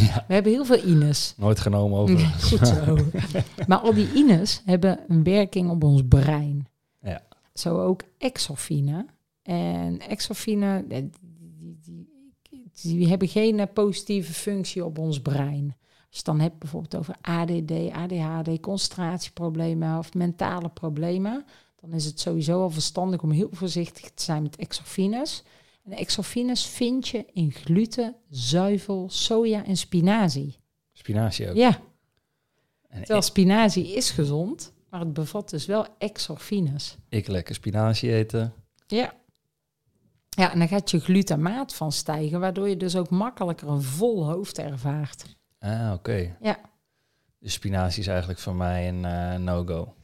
[0.08, 0.24] ja.
[0.28, 1.34] We hebben heel veel ines.
[1.36, 2.18] Nooit genomen over.
[2.18, 2.96] Goed zo.
[3.68, 6.68] maar al die ines hebben een werking op ons brein.
[7.00, 7.22] Ja.
[7.54, 9.06] Zo ook exorfine.
[9.42, 11.02] En exorfine, eh,
[12.42, 15.76] die, die, hebben geen positieve functie op ons brein.
[15.88, 21.44] Als je het dan hebt bijvoorbeeld over ADD, ADHD, concentratieproblemen of mentale problemen,
[21.80, 25.42] dan is het sowieso al verstandig om heel voorzichtig te zijn met exorfines.
[25.88, 30.56] En exorfines vind je in gluten, zuivel, soja en spinazie.
[30.92, 31.56] Spinazie ook.
[31.56, 31.80] Ja,
[32.88, 36.96] En terwijl spinazie is gezond, maar het bevat dus wel exorfines.
[37.08, 38.52] ik lekker spinazie eten.
[38.86, 39.12] Ja.
[40.28, 44.26] Ja, en dan gaat je glutamaat van stijgen, waardoor je dus ook makkelijker een vol
[44.26, 45.36] hoofd ervaart.
[45.58, 46.36] Ah, oké.
[46.40, 46.58] Ja.
[47.38, 49.94] Dus spinazie is eigenlijk voor mij een eh, no-go.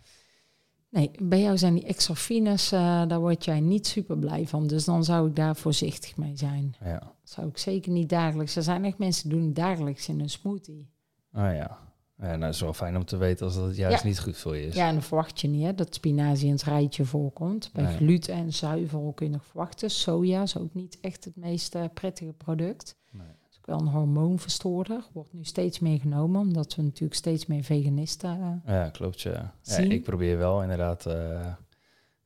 [0.94, 4.66] Nee, bij jou zijn die exorfines, eh, daar word jij niet super blij van.
[4.66, 6.74] Dus dan zou ik daar voorzichtig mee zijn.
[6.84, 6.98] Ja.
[6.98, 8.56] Dat zou ik zeker niet dagelijks.
[8.56, 10.88] Er zijn echt mensen die doen dagelijks in een smoothie.
[11.32, 11.78] Ah ja.
[12.18, 14.08] Ja, nou, is wel fijn om te weten als dat het juist Ja.
[14.08, 14.74] niet goed voor je is.
[14.74, 17.70] Ja, en dan verwacht je niet hè, dat spinazie in het rijtje voorkomt.
[17.72, 17.96] Bij Nee.
[17.96, 19.90] gluten en zuivel kun je nog verwachten.
[19.90, 22.96] Soja is ook niet echt het meest eh, prettige product.
[23.10, 23.26] Nee.
[23.26, 25.04] Dat is ook wel een hormoonverstoorder.
[25.12, 28.62] Wordt nu steeds meer genomen, omdat we natuurlijk steeds meer veganisten...
[28.64, 29.20] eh, Ja, klopt.
[29.20, 29.54] Ja.
[29.62, 31.46] ja ik probeer wel inderdaad eh,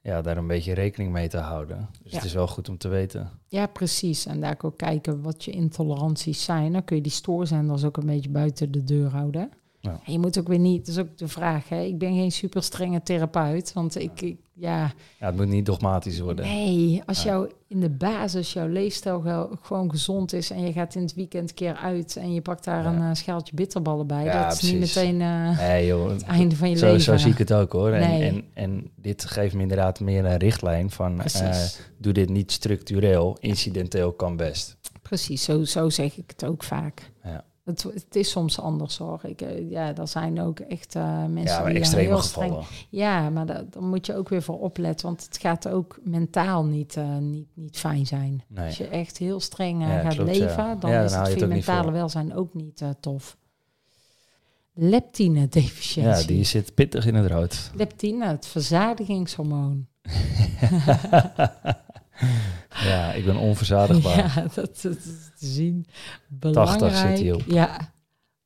[0.00, 1.88] ja, daar een beetje rekening mee te houden.
[2.02, 2.16] Dus Ja.
[2.16, 3.30] het is wel goed om te weten.
[3.48, 4.26] Ja, precies.
[4.26, 6.72] En daar ook kijken wat je intoleranties zijn.
[6.72, 9.50] Dan kun je die stoorzenders ook een beetje buiten de deur houden.
[9.80, 10.00] Ja.
[10.04, 11.80] Je moet ook weer niet, dat is ook de vraag, hè?
[11.82, 13.72] ik ben geen super strenge therapeut.
[13.72, 16.44] Want ik, ik- ja, Ja, het moet niet dogmatisch worden.
[16.44, 17.30] nee, als Ja.
[17.30, 21.54] jou in de basis jouw leefstijl gewoon gezond is en je gaat in het weekend
[21.54, 24.80] keer uit en je pakt daar een eh, schaaltje bitterballen bij, Ja, dat is niet
[24.80, 27.00] meteen eh, Nee joh, het einde van je zo, leven.
[27.02, 27.90] zo zie ik het ook hoor.
[27.92, 28.28] En, Nee.
[28.28, 31.22] en, en dit geeft me inderdaad meer een richtlijn van...
[31.22, 31.62] eh,
[31.98, 34.76] doe dit niet structureel, incidenteel kan best.
[35.02, 37.10] Precies, zo, zo zeg ik het ook vaak.
[37.24, 37.44] Ja.
[37.68, 39.20] Het, het is soms anders hoor.
[39.22, 42.22] Ik, eh, ja, er zijn ook echt eh, mensen Ja, maar die daar extreme heel
[42.22, 42.68] streng- gevallen.
[42.88, 46.64] Ja, maar da- daar moet je ook weer voor opletten, want het gaat ook mentaal
[46.64, 48.42] niet, eh, niet, niet fijn zijn.
[48.46, 48.66] Nee.
[48.66, 50.44] Als je echt heel streng Ja, gaat klopt, ja.
[50.46, 53.36] leven, dan Ja, dan is het voor je mentale welzijn ook niet tof.
[54.80, 56.26] Leptine Ja, deficiëntie.
[56.26, 57.70] die zit pittig in het rood.
[57.74, 59.86] Leptine, het verzadigingshormoon.
[62.84, 64.16] ja, ik ben onverzadigbaar.
[64.34, 65.86] Ja, dat, dat is te zien.
[66.28, 66.78] Belangrijk.
[66.78, 67.42] 80 zit hij op.
[67.46, 67.92] Ja,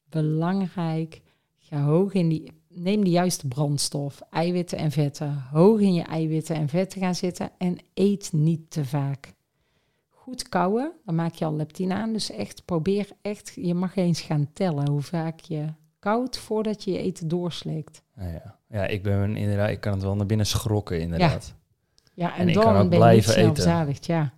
[0.09, 1.21] belangrijk.
[1.59, 2.61] Ga hoog in die.
[2.75, 5.45] Neem de juiste brandstof, eiwitten en vetten.
[5.51, 9.33] Hoog in je eiwitten en vetten gaan zitten en eet niet te vaak.
[10.09, 12.13] Goed kouwen, dan maak je al leptine aan.
[12.13, 15.65] Dus echt probeer echt, je mag eens gaan tellen hoe vaak je
[15.99, 18.03] koudt voordat je je eten doorslikt.
[18.17, 18.59] Ja, ja.
[18.69, 21.55] ja, ik ben inderdaad, ik kan het wel naar binnen schrokken inderdaad.
[22.15, 23.55] Ja, en, dan ben je niet blijven snel eten.
[23.55, 24.33] verzadigd, ja.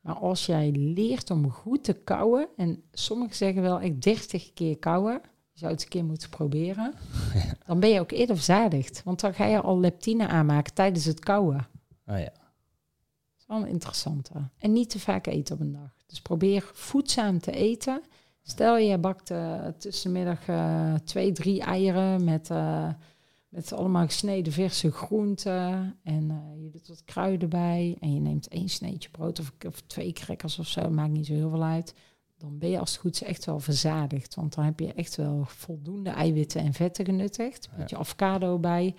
[0.00, 4.78] Maar als jij leert om goed te kouwen, en sommigen zeggen wel echt 30 keer
[4.78, 5.20] kouwen,
[5.52, 6.94] je zou het een keer moeten proberen,
[7.66, 9.02] dan ben je ook eerder verzadigd.
[9.04, 11.66] Want dan ga je al leptine aanmaken tijdens het kouwen.
[12.06, 12.24] Ah, ja.
[12.24, 14.32] Dat is wel een interessante.
[14.58, 15.94] En niet te vaak eten op een dag.
[16.06, 18.02] Dus probeer voedzaam te eten.
[18.42, 22.88] Stel je bakt eh tussenmiddag eh, twee, drie eieren met, eh,
[23.48, 25.96] met allemaal gesneden verse groenten.
[26.02, 27.96] En eh, je doet wat kruiden bij.
[28.00, 30.90] En je neemt één sneetje brood of, of twee crackers of zo.
[30.90, 31.94] Maakt niet zo heel veel uit.
[32.36, 34.34] Dan ben je als het goed is echt wel verzadigd.
[34.34, 37.68] Want dan heb je echt wel voldoende eiwitten en vetten genuttigd.
[37.76, 38.94] Met je avocado bij.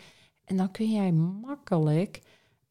[0.45, 2.22] En dan kun jij makkelijk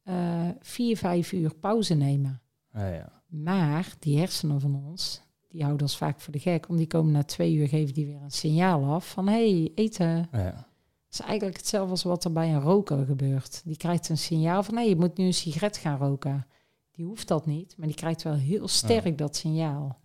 [0.03, 2.41] eh, vier, vijf uur pauze nemen.
[2.71, 3.21] Ah, ja.
[3.27, 6.65] Maar die hersenen van ons, die houden ons vaak voor de gek.
[6.65, 9.27] Want die komen na twee uur, geven die weer een signaal af van...
[9.27, 10.27] hé, hey, eten.
[10.31, 10.68] Ja.
[11.11, 13.61] Is eigenlijk hetzelfde als wat er bij een roker gebeurt.
[13.65, 14.75] Die krijgt een signaal van...
[14.75, 16.47] hey, je moet nu een sigaret gaan roken.
[16.91, 19.99] Die hoeft dat niet, maar die krijgt wel heel sterk dat signaal.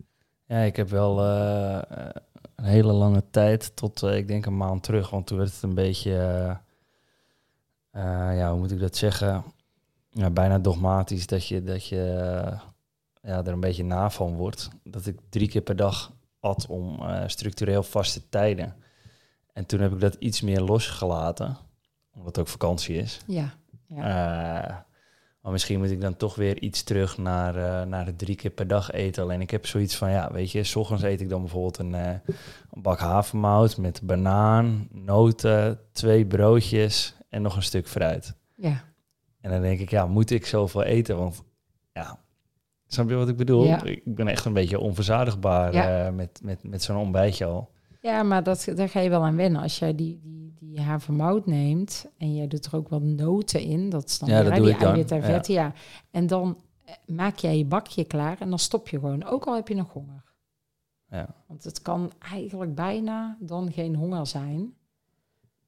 [0.45, 2.09] Ja, ik heb wel eh,
[2.55, 5.63] een hele lange tijd, tot eh, ik denk een maand terug, want toen werd het
[5.63, 6.49] een beetje, eh,
[8.29, 9.43] eh, ja, hoe moet ik dat zeggen,
[10.11, 12.59] ja, bijna dogmatisch dat je, dat je eh,
[13.21, 14.69] ja, er een beetje na van wordt.
[14.83, 18.75] Dat ik drie keer per dag at om eh, structureel vaste tijden.
[19.55, 21.57] En toen heb ik dat iets meer losgelaten,
[22.13, 23.19] omdat het ook vakantie is.
[23.27, 23.53] Ja,
[23.87, 23.97] ja.
[24.69, 24.75] Eh,
[25.41, 28.49] maar misschien moet ik dan toch weer iets terug naar, eh, naar het drie keer
[28.51, 29.23] per dag eten.
[29.23, 31.95] Alleen ik heb zoiets van, ja, weet je, s ochtends eet ik dan bijvoorbeeld een,
[31.95, 32.09] eh,
[32.71, 38.35] een bak havermout met banaan, noten, twee broodjes en nog een stuk fruit.
[38.55, 38.83] ja.
[39.41, 41.17] En dan denk ik, ja, moet ik zoveel eten?
[41.17, 41.43] Want
[41.93, 42.19] ja,
[42.87, 43.63] snap je wat ik bedoel?
[43.65, 43.83] Ja.
[43.83, 46.11] Ik ben echt een beetje onverzadigbaar Ja.
[46.11, 47.73] met, met, met zo'n ontbijtje al.
[48.05, 49.61] Ja, maar dat, daar ga je wel aan wennen.
[49.61, 53.89] Als jij die, die, die havermout neemt en jij doet er ook wat noten in,
[53.89, 55.73] dat is dan Ja, dat doe die ik ja.
[56.11, 59.55] En dan eh, maak jij je bakje klaar en dan stop je gewoon, ook al
[59.55, 60.23] heb je nog honger.
[61.09, 61.27] Ja.
[61.47, 64.73] Want het kan eigenlijk bijna dan geen honger zijn.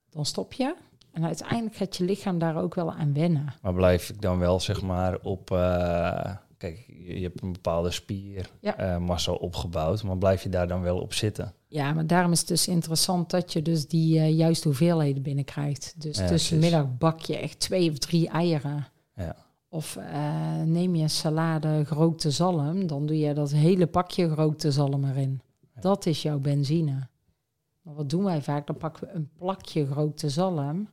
[0.10, 0.76] Dan stop je
[1.12, 3.54] en uiteindelijk gaat je lichaam daar ook wel aan wennen.
[3.62, 5.52] Maar blijf ik dan wel, zeg maar, op...
[5.52, 9.00] eh, kijk, je hebt een bepaalde spiermassa Ja.
[9.00, 11.54] massa opgebouwd, maar blijf je daar dan wel op zitten?
[11.68, 15.94] Ja, maar daarom is het dus interessant dat je dus die eh, juiste hoeveelheden binnenkrijgt.
[16.02, 18.88] Dus Ja, tussenmiddag bak je echt twee of drie eieren.
[19.16, 19.36] Ja.
[19.70, 24.72] Of eh, neem je een salade gerookte zalm, dan doe je dat hele pakje gerookte
[24.72, 25.42] zalm erin.
[25.80, 27.08] Dat is jouw benzine.
[27.82, 28.68] Maar wat doen wij vaak?
[28.68, 30.90] Dan pakken we een plakje gerookte zalm.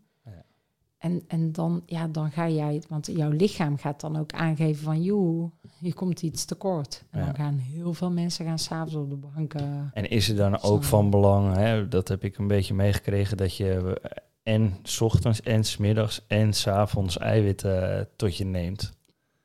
[1.05, 5.02] En, en dan, ja, dan ga jij, want jouw lichaam gaat dan ook aangeven van,
[5.02, 7.05] joe, hier komt iets tekort.
[7.11, 7.24] En Ja.
[7.26, 9.90] dan gaan heel veel mensen gaan s'avonds op de banken.
[9.94, 13.57] En is het dan ook van belang, hè, dat heb ik een beetje meegekregen, dat
[13.57, 14.00] je
[14.42, 18.92] en 's ochtends en 's middags en 's avonds eiwitten tot je neemt?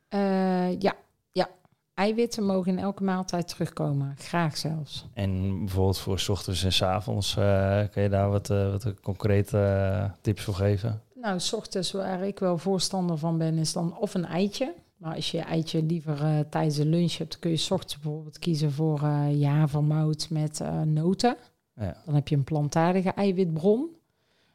[0.08, 0.96] Eh, ja,
[1.32, 1.50] ja.
[1.94, 4.16] Eiwitten mogen in elke maaltijd terugkomen.
[4.18, 5.08] Graag zelfs.
[5.14, 8.94] En bijvoorbeeld voor 's ochtends en 's avonds, eh kan je daar wat, eh, wat
[9.02, 11.02] concrete tips voor geven?
[11.22, 14.74] Nou, s ochtends waar ik wel voorstander van ben, is dan of een eitje.
[14.98, 18.00] Maar als je je eitje liever eh, tijdens de lunch hebt, kun je s ochtends
[18.00, 21.38] bijvoorbeeld kiezen voor eh ja, havermout met eh, noten.
[21.76, 22.02] Ja.
[22.06, 23.96] Dan heb je een plantaardige eiwitbron.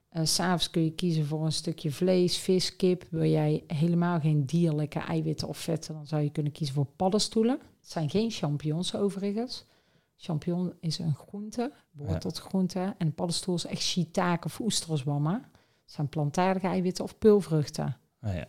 [0.08, 3.04] Eh, S S'avonds kun je kiezen voor een stukje vlees, vis, kip.
[3.10, 7.58] Wil jij helemaal geen dierlijke eiwitten of vetten, dan zou je kunnen kiezen voor paddenstoelen.
[7.80, 9.64] Het zijn geen champignons overigens.
[10.16, 12.30] Champignon is een groente, behoort Ja.
[12.30, 12.94] tot groente.
[12.98, 15.44] En paddenstoel is echt shiitake of oesterswammen.
[15.94, 17.96] Zijn plantaardige eiwitten of peulvruchten.
[18.20, 18.46] Ah, ja.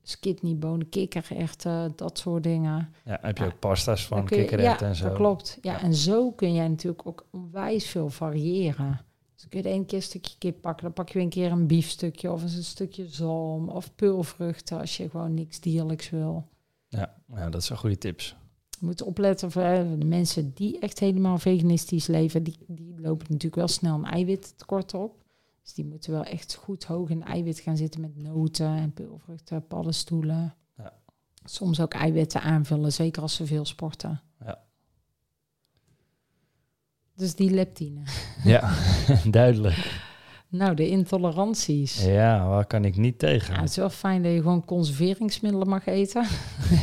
[0.00, 2.92] Dus kidneybonen, kikkererwten, dat soort dingen.
[3.04, 3.50] ja, heb je Ja.
[3.50, 5.04] ook pasta's van kikkererwten ja, en zo?
[5.08, 5.58] dat klopt.
[5.60, 5.80] Ja, Ja.
[5.82, 9.00] en zo kun jij natuurlijk ook onwijs veel variëren.
[9.34, 11.28] Dus kun je de ene keer een stukje kip pakken, dan pak je weer een
[11.28, 16.48] keer een biefstukje of een stukje zalm of peulvruchten als je gewoon niks dierlijks wil.
[16.88, 18.36] Ja, ja, dat zijn goede tips.
[18.70, 19.62] Je moet opletten voor
[19.98, 24.94] de mensen die echt helemaal veganistisch leven, die, die lopen natuurlijk wel snel een eiwittekort
[24.94, 25.20] op.
[25.62, 29.66] Dus die moeten wel echt goed hoog in eiwit gaan zitten met noten en peulvruchten,
[29.66, 30.54] paddenstoelen.
[30.76, 30.92] Ja.
[31.44, 34.20] Soms ook eiwitten aanvullen, zeker als ze veel sporten.
[34.44, 34.62] Ja.
[37.14, 38.02] Dus die leptine.
[38.44, 38.74] Ja,
[39.30, 40.10] duidelijk.
[40.48, 42.04] Nou, de intoleranties.
[42.04, 43.54] Ja, waar kan ik niet tegen?
[43.54, 46.26] Ja, het is wel fijn dat je gewoon conserveringsmiddelen mag eten.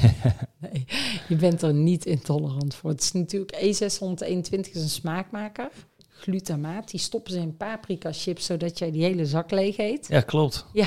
[0.61, 0.85] nee,
[1.27, 2.89] je bent er niet intolerant voor.
[2.89, 5.69] Het is natuurlijk E621 is een smaakmaker.
[6.19, 10.07] Glutamaat, die stoppen ze in paprika chips zodat jij die hele zak leeg eet.
[10.07, 10.65] Ja, klopt.
[10.73, 10.85] Ja.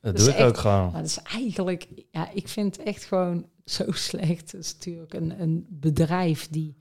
[0.00, 0.92] Dat Dat doe ik ook gewoon.
[0.92, 4.52] Maar dat is eigenlijk, ja, ik vind het echt gewoon zo slecht.
[4.52, 6.76] Het is natuurlijk een, een bedrijf die,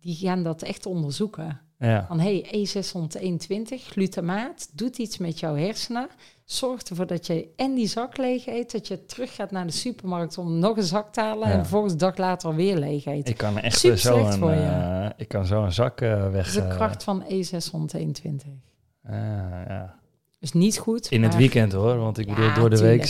[0.00, 1.60] die gaan dat echt onderzoeken.
[1.78, 2.06] Ja.
[2.06, 6.08] Van hey, E621, glutamaat, doet iets met jouw hersenen.
[6.50, 9.72] Zorgt ervoor dat je en die zak leeg eet, dat je terug gaat naar de
[9.72, 11.54] supermarkt om nog een zak te halen Ja.
[11.54, 13.28] en vervolgens een dag later weer leeg eet.
[13.28, 14.60] Ik kan echt Super zo een, voor je.
[14.60, 16.52] eh, ik kan zo een zak eh, weg.
[16.52, 18.48] De eh, kracht van E621.
[19.04, 19.12] ah,
[19.68, 19.94] ja.
[20.38, 21.06] Dus niet goed.
[21.10, 23.04] In het weekend hoor, want ik Ja, bedoel, door de tuurlijk.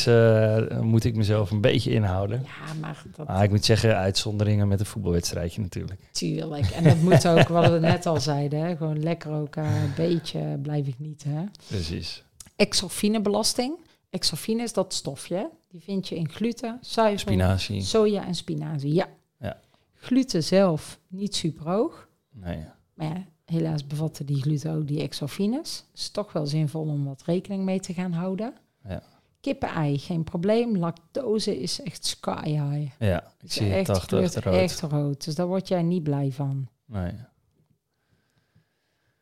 [0.70, 2.43] week moet ik mezelf een beetje inhouden.
[2.45, 6.01] Ja, maar dat Maar ik moet zeggen, uitzonderingen met een voetbalwedstrijdje natuurlijk.
[6.12, 6.66] tuurlijk.
[6.66, 10.59] En dat moet ook, wat we net al zeiden, hè, gewoon lekker ook een beetje
[10.62, 11.24] blijf ik niet.
[11.28, 11.45] Hè.
[11.68, 12.24] Precies.
[12.61, 13.78] Exorfinebelasting.
[14.11, 15.50] Exorfine is dat stofje.
[15.68, 17.82] Die vind je in gluten, zuivel, Spinazie.
[17.82, 18.94] soja en spinazie.
[18.94, 19.08] Ja.
[19.38, 19.61] Ja.
[19.94, 22.08] Gluten zelf niet super hoog.
[22.30, 22.64] Nee.
[22.94, 25.84] Maar ja, helaas bevatten die gluten ook die exorfines.
[25.90, 28.54] Het is toch wel zinvol om wat rekening mee te gaan houden.
[28.88, 29.02] Ja.
[29.40, 30.76] Kippen-ei, geen probleem.
[30.76, 32.92] Lactose is echt sky high.
[32.98, 34.54] Ja, ik zie het echt, 80 kleurt rood.
[34.54, 35.24] echt rood.
[35.24, 36.68] Dus daar word jij niet blij van.
[36.84, 37.12] Nee,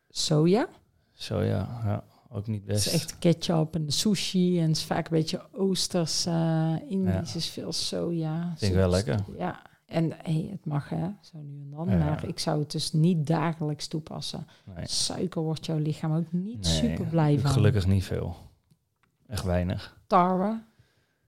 [0.09, 0.69] Soja,
[1.13, 2.85] zo ja, ja, ook niet best.
[2.87, 4.59] is echt ketchup en sushi.
[4.59, 6.25] En het is vaak een beetje oosters.
[6.25, 7.37] eh Indisch Ja.
[7.37, 8.53] is veel soja.
[8.57, 9.19] Vind ik wel lekker.
[9.37, 11.89] Ja, en hey, het mag hè, zo nu en dan.
[11.89, 11.97] Ja.
[11.97, 14.47] Maar ik zou het dus niet dagelijks toepassen.
[14.75, 14.87] Nee.
[14.87, 17.49] Suiker wordt jouw lichaam ook niet Nee, super blij van.
[17.51, 18.35] Gelukkig niet veel.
[19.27, 20.01] Echt weinig.
[20.07, 20.61] Tarwe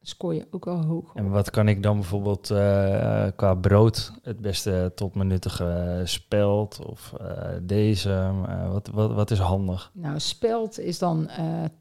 [0.02, 1.16] scoor je ook wel hoog op.
[1.16, 6.86] En wat kan ik dan bijvoorbeeld eh, qua brood het beste tot mijn nuttige speld
[6.86, 8.10] of eh deze?
[8.48, 9.92] eh, wat, wat, wat is handig?
[9.94, 11.30] Nou, spelt is dan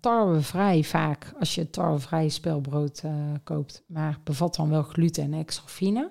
[0.01, 3.03] tarwevrij vaak als je tarwevrij spelbrood
[3.45, 3.83] koopt.
[3.87, 6.11] Maar bevat dan wel gluten en extrafine.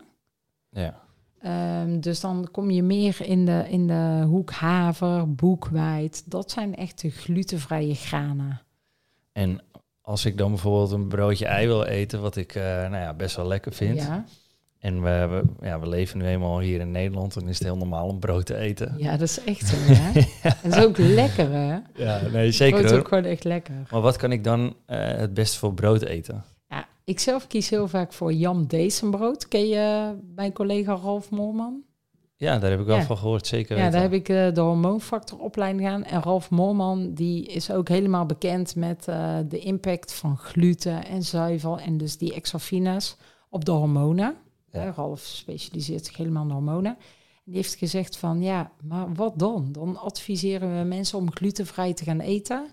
[0.70, 1.08] Ja.
[1.40, 6.32] Ehm, dus dan kom je meer in de, in de hoek haver, boekweit.
[6.32, 8.62] Dat zijn echt de glutenvrije granen.
[9.32, 9.62] En
[10.10, 13.36] als ik dan bijvoorbeeld een broodje ei wil eten, wat ik eh, nou ja, best
[13.36, 13.98] wel lekker vind.
[14.02, 14.26] Ja,
[14.80, 17.78] En we, we, ja, we leven nu eenmaal hier in Nederland, dan is het heel
[17.78, 18.94] normaal om brood te eten.
[18.98, 19.76] ja, dat is echt zo.
[19.86, 20.20] Hè?
[20.42, 21.78] En dat is ook lekker, hè?
[21.96, 23.74] Ja, nee, zeker Brood is ook gewoon echt lekker.
[23.92, 26.44] Maar wat kan ik dan eh, het beste voor brood eten?
[26.70, 29.48] Ja, ik zelf kies heel vaak voor Jan Dezenbrood.
[29.48, 31.84] Ken je mijn collega Ralf Moorman?
[32.40, 33.04] Ja, daar heb ik wel Ja.
[33.04, 33.92] van gehoord, zeker Ja, weten.
[34.00, 36.04] daar heb ik eh, de hormoonfactoropleiding gedaan.
[36.04, 41.24] En Ralf Moorman die is ook helemaal bekend met eh, de impact van gluten en
[41.24, 43.16] zuivel en dus die exafines
[43.50, 44.36] op de hormonen.
[44.72, 44.86] Ja.
[44.86, 46.92] Eh, Ralf specialiseert zich helemaal in hormonen.
[47.36, 49.72] En die heeft gezegd van ja, maar wat dan?
[49.72, 52.68] Dan adviseren we mensen om glutenvrij te gaan eten.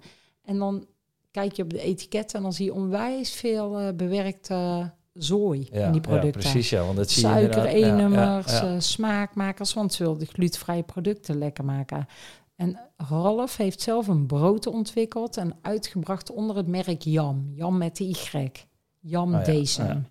[0.44, 0.86] En dan
[1.30, 5.92] kijk je op de etiket en dan zie je onwijs veel bewerkte zooi ja, in
[5.92, 8.74] die producten Ja, precies, ja, want dat zie je suiker, E-nummers, ja, ja.
[8.74, 12.06] eh, smaakmakers, want ze willen de glutenvrije producten lekker maken.
[12.56, 17.50] En Ralf heeft zelf een brood ontwikkeld en uitgebracht onder het merk Jam.
[17.54, 18.50] Jam met de Y.
[19.00, 20.06] Jam ja, Desem.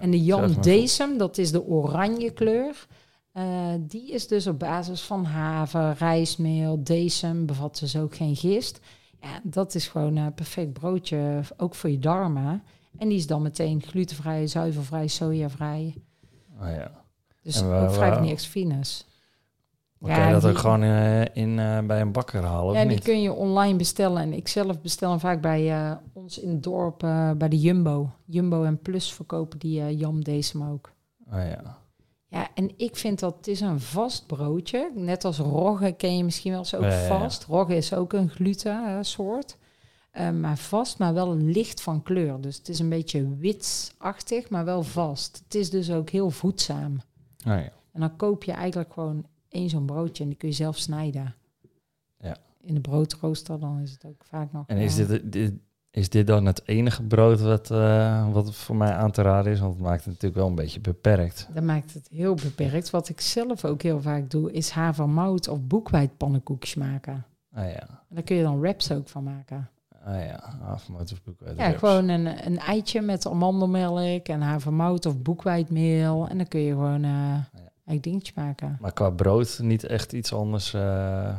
[0.00, 0.60] En de Jam.
[0.60, 2.86] Desem, dat is de oranje kleur.
[3.32, 3.44] Eh,
[3.80, 8.80] die is dus op basis van haver, rijstmeel, desem, bevat dus ook geen gist.
[9.20, 12.62] Ja, dat is gewoon een perfect broodje, ook voor je darmen.
[12.98, 15.94] En die is dan meteen glutenvrij, zuivelvrij, sojavrij.
[16.60, 16.90] Oh, ja.
[17.42, 19.06] Dus waar- ook vrij van die exfines.
[19.98, 22.74] Maar Ja, kan je dat die- ook gewoon eh, in, eh, bij een bakker halen,
[22.74, 23.04] Ja, of die niet?
[23.04, 24.22] kun je online bestellen.
[24.22, 26.98] En ik zelf bestel hem vaak bij eh, ons in het dorp,
[27.38, 28.10] bij de Jumbo.
[28.24, 30.92] Jumbo en Plus verkopen die Jam Decem ook.
[31.32, 31.78] Oh, ja.
[32.28, 34.90] Ja, en ik vind dat het is een vast broodje.
[34.94, 37.06] Net als rogge ken je misschien wel eens ook Ja, ja, ja.
[37.18, 37.44] vast.
[37.44, 39.56] Rogge is ook een gluten soort.
[40.16, 42.40] Eh, maar vast, maar wel licht van kleur.
[42.40, 45.42] Dus het is een beetje witsachtig, maar wel vast.
[45.44, 46.92] Het is dus ook heel voedzaam.
[47.46, 47.72] Oh, ja.
[47.92, 51.34] En dan koop je eigenlijk gewoon één zo'n broodje en die kun je zelf snijden.
[52.18, 52.36] Ja.
[52.60, 54.64] In de broodrooster dan is het ook vaak nog...
[54.66, 55.52] En is dit, dit,
[55.90, 59.60] is dit dan het enige brood wat, eh, wat voor mij aan te raden is?
[59.60, 61.48] Want het maakt het natuurlijk wel een beetje beperkt.
[61.54, 62.90] Dat maakt het heel beperkt.
[62.90, 67.24] Wat ik zelf ook heel vaak doe, is havermout of boekwijdpannenkoekjes maken.
[67.52, 69.70] Ah ja, En daar kun je dan wraps ook van maken.
[70.06, 76.28] Ah ja, afmotorboek uit Ja, gewoon een, een eitje met amandelmelk en havermout of boekwijdmeel.
[76.28, 77.34] En dan kun je gewoon eh
[77.84, 78.76] eigen dingetje maken.
[78.80, 80.74] Maar qua brood niet echt iets anders.
[80.74, 81.34] eh,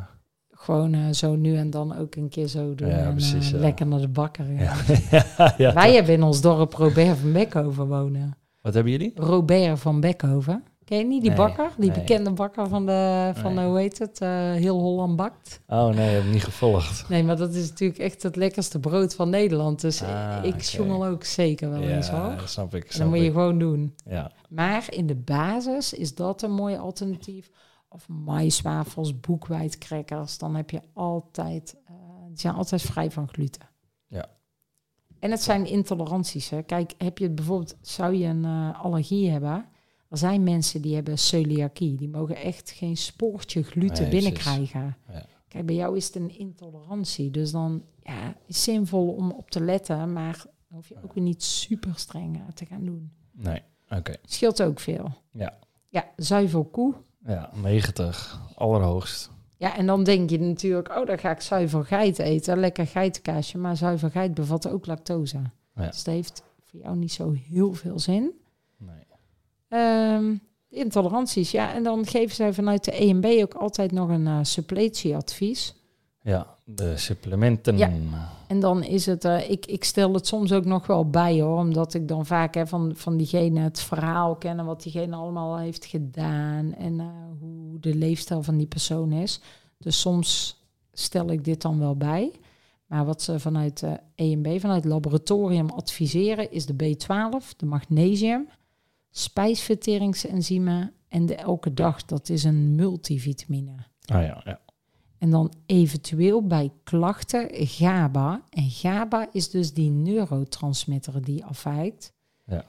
[0.50, 2.88] Gewoon eh, zo nu en dan ook een keer zo doen.
[2.88, 3.58] Ja, en, precies, ja.
[3.58, 4.52] Lekker naar de bakker.
[4.52, 4.74] Ja.
[5.10, 8.36] ja, ja, Wij hebben in ons dorp Robert van Beckhoven wonen.
[8.60, 9.12] Wat hebben jullie?
[9.14, 10.64] Robert van Beckhoven.
[10.88, 11.70] Ken je niet die Nee, bakker?
[11.76, 11.98] Die nee.
[11.98, 15.60] bekende bakker van de, van de hoe heet het, eh, heel Holland bakt.
[15.66, 17.08] Oh nee, heb ik niet gevolgd.
[17.08, 19.80] Nee, maar dat is natuurlijk echt het lekkerste brood van Nederland.
[19.80, 22.20] Dus Ah, ik sjoemel ook zeker wel eens hoor.
[22.20, 22.82] Ja, snap ik.
[22.92, 23.32] Snap dat moet je ik.
[23.32, 23.94] gewoon doen.
[24.04, 27.50] Ja, Maar in de basis is dat een mooi alternatief.
[27.88, 30.38] Of maiswafels, boekwijdcrackers.
[30.38, 31.94] Dan heb je altijd, eh,
[32.28, 33.68] die zijn altijd vrij van gluten.
[34.06, 34.26] Ja.
[35.18, 36.48] En het zijn intoleranties.
[36.50, 36.62] Hè.
[36.62, 39.64] Kijk, heb je bijvoorbeeld, zou je een eh, allergie hebben?
[40.08, 41.96] Er zijn mensen die hebben celiakie.
[41.96, 44.96] Die mogen echt geen spoortje gluten Nee, binnenkrijgen.
[45.12, 45.26] Ja.
[45.48, 47.30] Kijk, bij jou is het een intolerantie.
[47.30, 50.12] Dus dan ja, is het zinvol om op te letten.
[50.12, 53.12] Maar hoef je ook weer niet super streng eh, te gaan doen.
[53.32, 54.14] nee, oké.
[54.22, 55.12] Scheelt ook veel.
[55.32, 55.58] Ja.
[55.88, 56.94] Ja, zuivel koe.
[57.24, 59.30] Ja, 90, allerhoogst.
[59.56, 62.58] Ja, en dan denk je natuurlijk, oh, dan ga ik zuivel geit eten.
[62.58, 63.58] Lekker geitenkaasje.
[63.58, 65.42] Maar zuivel geit bevat ook lactose.
[65.74, 65.86] Ja.
[65.86, 68.32] Dus dat heeft voor jou niet zo heel veel zin.
[69.68, 70.34] Ehm,
[70.68, 71.74] intoleranties, ja.
[71.74, 75.74] En dan geven zij vanuit de EMB ook altijd nog een eh, suppletieadvies.
[76.22, 77.78] Ja, de supplementen.
[77.78, 77.90] Ja.
[78.46, 81.58] En dan is het, eh, ik, ik stel het soms ook nog wel bij hoor,
[81.58, 85.58] omdat ik dan vaak hè, van, van diegene het verhaal ken en wat diegene allemaal
[85.58, 87.06] heeft gedaan en eh,
[87.40, 89.40] hoe de leefstijl van die persoon is.
[89.78, 90.60] Dus soms
[90.92, 92.32] stel ik dit dan wel bij.
[92.86, 98.48] Maar wat ze vanuit de EMB, vanuit het laboratorium adviseren, is de B12, de magnesium,
[99.10, 103.74] spijsverteringsenzymen en de elke dag, dat is een multivitamine.
[104.04, 104.60] Ah ja, ja.
[105.18, 108.42] En dan eventueel bij klachten GABA.
[108.50, 112.12] En GABA is dus die neurotransmitter die afwijkt.
[112.44, 112.64] Ja.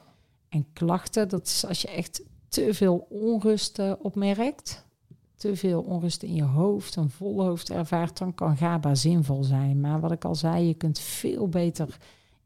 [0.48, 4.86] En klachten, dat is als je echt te veel onrust uh, opmerkt,
[5.34, 9.80] te veel onrust in je hoofd, een vol hoofd ervaart, dan kan GABA zinvol zijn.
[9.80, 11.96] Maar wat ik al zei, je kunt veel beter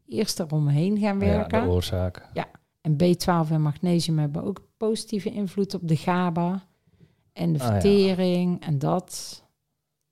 [0.07, 1.59] eerst eromheen gaan werken.
[1.59, 2.29] Ja, de oorzaak.
[2.33, 2.47] Ja,
[2.85, 6.67] en B12 en magnesium hebben ook positieve invloed op de GABA
[7.33, 9.43] en de vertering en dat.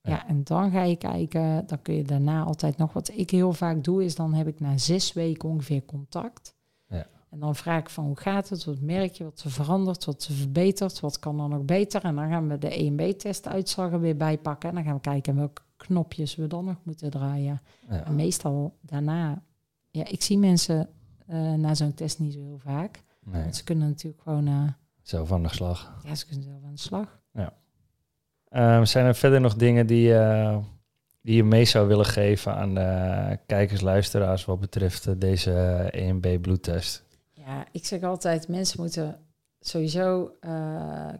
[0.02, 0.28] Ja.
[0.28, 3.84] en dan ga je kijken, dan kun je daarna altijd nog wat ik heel vaak
[3.84, 6.56] doe, is dan heb ik na zes weken ongeveer contact.
[6.88, 7.08] Ja.
[7.30, 10.24] En dan vraag ik van hoe gaat het, wat merk je, wat ze verandert, wat
[10.24, 12.04] ze verbetert, wat kan dan nog beter.
[12.04, 15.62] En dan gaan we de EMB-test uitslagen weer bijpakken en dan gaan we kijken welke
[15.78, 17.62] knopjes we dan nog moeten draaien.
[17.90, 18.06] Ja.
[18.06, 19.42] En meestal daarna,
[19.92, 20.90] ja, ik zie mensen
[21.30, 23.04] uh, na zo'n test niet zo heel vaak.
[23.24, 23.42] Nee.
[23.42, 24.48] Want ze kunnen natuurlijk gewoon...
[24.48, 24.64] Uh,
[25.02, 26.00] zelf aan de slag.
[26.04, 27.20] Ja, ze kunnen zelf aan de slag.
[27.32, 27.54] Ja.
[28.78, 30.58] Um, zijn er verder nog dingen die, uh,
[31.22, 35.52] die je mee zou willen geven aan de kijkers, luisteraars wat betreft deze
[35.92, 37.04] EMB-bloedtest?
[37.34, 39.20] Ja, ik zeg altijd, mensen moeten
[39.60, 40.32] sowieso...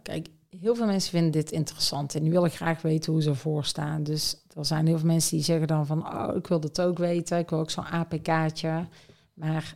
[0.02, 0.30] kijk,
[0.60, 4.04] heel veel mensen vinden dit interessant en die willen graag weten hoe ze ervoor staan.
[4.04, 6.08] Dus er zijn heel veel mensen die zeggen dan van...
[6.08, 8.88] oh, ik wil dat ook weten, ik wil ook zo'n APK'tje.
[9.34, 9.76] Maar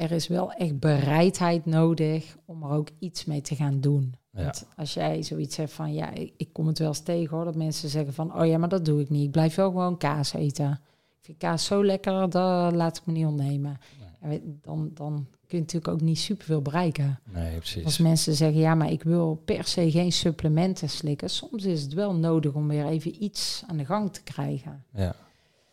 [0.00, 4.14] er is wel echt bereidheid nodig om er ook iets mee te gaan doen.
[4.32, 4.42] Ja.
[4.42, 7.44] Want als jij zoiets zegt van, ja, ik, ik, kom het wel eens tegen hoor,
[7.44, 9.24] dat mensen zeggen van, oh ja, maar dat doe ik niet.
[9.24, 10.70] Ik blijf wel gewoon kaas eten.
[11.18, 13.78] Ik vind kaas zo lekker, dat laat ik me niet ontnemen.
[14.20, 14.42] Nee.
[14.62, 17.20] Dan, dan kun je natuurlijk ook niet superveel bereiken.
[17.32, 17.84] Nee, precies.
[17.84, 21.30] Als mensen zeggen, ja, maar ik wil per se geen supplementen slikken.
[21.30, 24.84] Soms is het wel nodig om weer even iets aan de gang te krijgen.
[24.92, 25.14] Ja.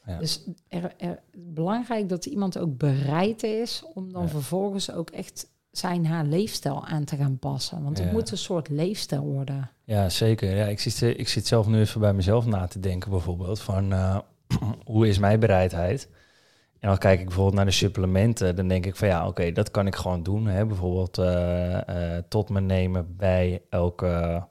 [0.08, 0.18] Ja.
[0.18, 4.28] Dus er, er, belangrijk dat iemand ook bereid is om dan Ja.
[4.28, 7.84] vervolgens ook echt zijn haar leefstijl aan te gaan passen.
[7.84, 8.14] Want het Ja.
[8.14, 9.70] moet een soort leefstijl worden.
[9.84, 10.56] Ja, zeker.
[10.56, 13.94] Ja, ik, zit, ik zit zelf nu even bij mezelf na te denken bijvoorbeeld van
[13.94, 14.18] eh,
[14.86, 16.10] hoe is mijn bereidheid?
[16.80, 19.72] En dan kijk ik bijvoorbeeld naar de supplementen, dan denk ik van ja, oké, dat
[19.72, 20.48] kan ik gewoon doen.
[20.48, 20.66] Hè?
[20.66, 24.44] Bijvoorbeeld eh, eh, tot me nemen bij elke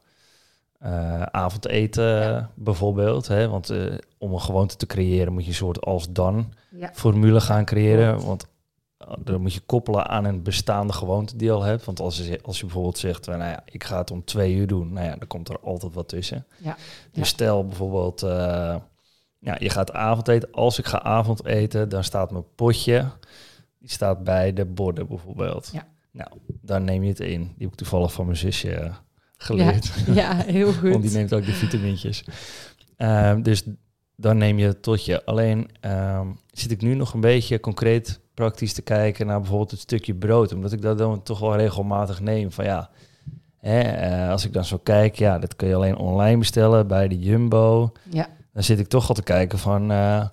[0.78, 2.50] eh, avondeten Ja.
[2.54, 3.28] bijvoorbeeld.
[3.28, 3.48] Hè?
[3.48, 6.90] Want eh, om een gewoonte te creëren moet je een soort als-dan Ja.
[6.94, 8.24] formule gaan creëren.
[8.24, 8.46] Want
[9.02, 11.84] uh, dan moet je koppelen aan een bestaande gewoonte die je al hebt.
[11.84, 14.66] Want als je, als je bijvoorbeeld zegt, nou ja, ik ga het om twee uur
[14.66, 16.46] doen, nou ja, dan komt er altijd wat tussen.
[16.58, 16.76] Ja.
[17.12, 18.76] Dus stel bijvoorbeeld, eh,
[19.38, 20.52] ja, je gaat avondeten.
[20.52, 23.04] Als ik ga avondeten, dan staat mijn potje,
[23.78, 25.70] die staat bij de borden bijvoorbeeld.
[25.72, 25.86] Ja.
[26.10, 27.40] Nou, dan neem je het in.
[27.42, 28.94] Die heb ik toevallig van mijn zusje eh,
[29.36, 29.92] geleerd.
[30.06, 30.90] Ja, heel goed.
[30.96, 32.24] Want die neemt ook de vitamintjes.
[32.96, 33.62] Ehm, dus
[34.16, 35.24] dan neem je het tot je.
[35.24, 39.80] Alleen ehm, zit ik nu nog een beetje concreet praktisch te kijken naar bijvoorbeeld het
[39.80, 40.52] stukje brood.
[40.52, 42.52] Omdat ik dat dan toch wel regelmatig neem.
[42.52, 42.90] Van ja,
[43.58, 47.08] hè, eh, als ik dan zo kijk, ja, dat kun je alleen online bestellen bij
[47.08, 47.92] de Jumbo.
[48.10, 50.26] Ja, Dan zit ik toch al te kijken van, eh,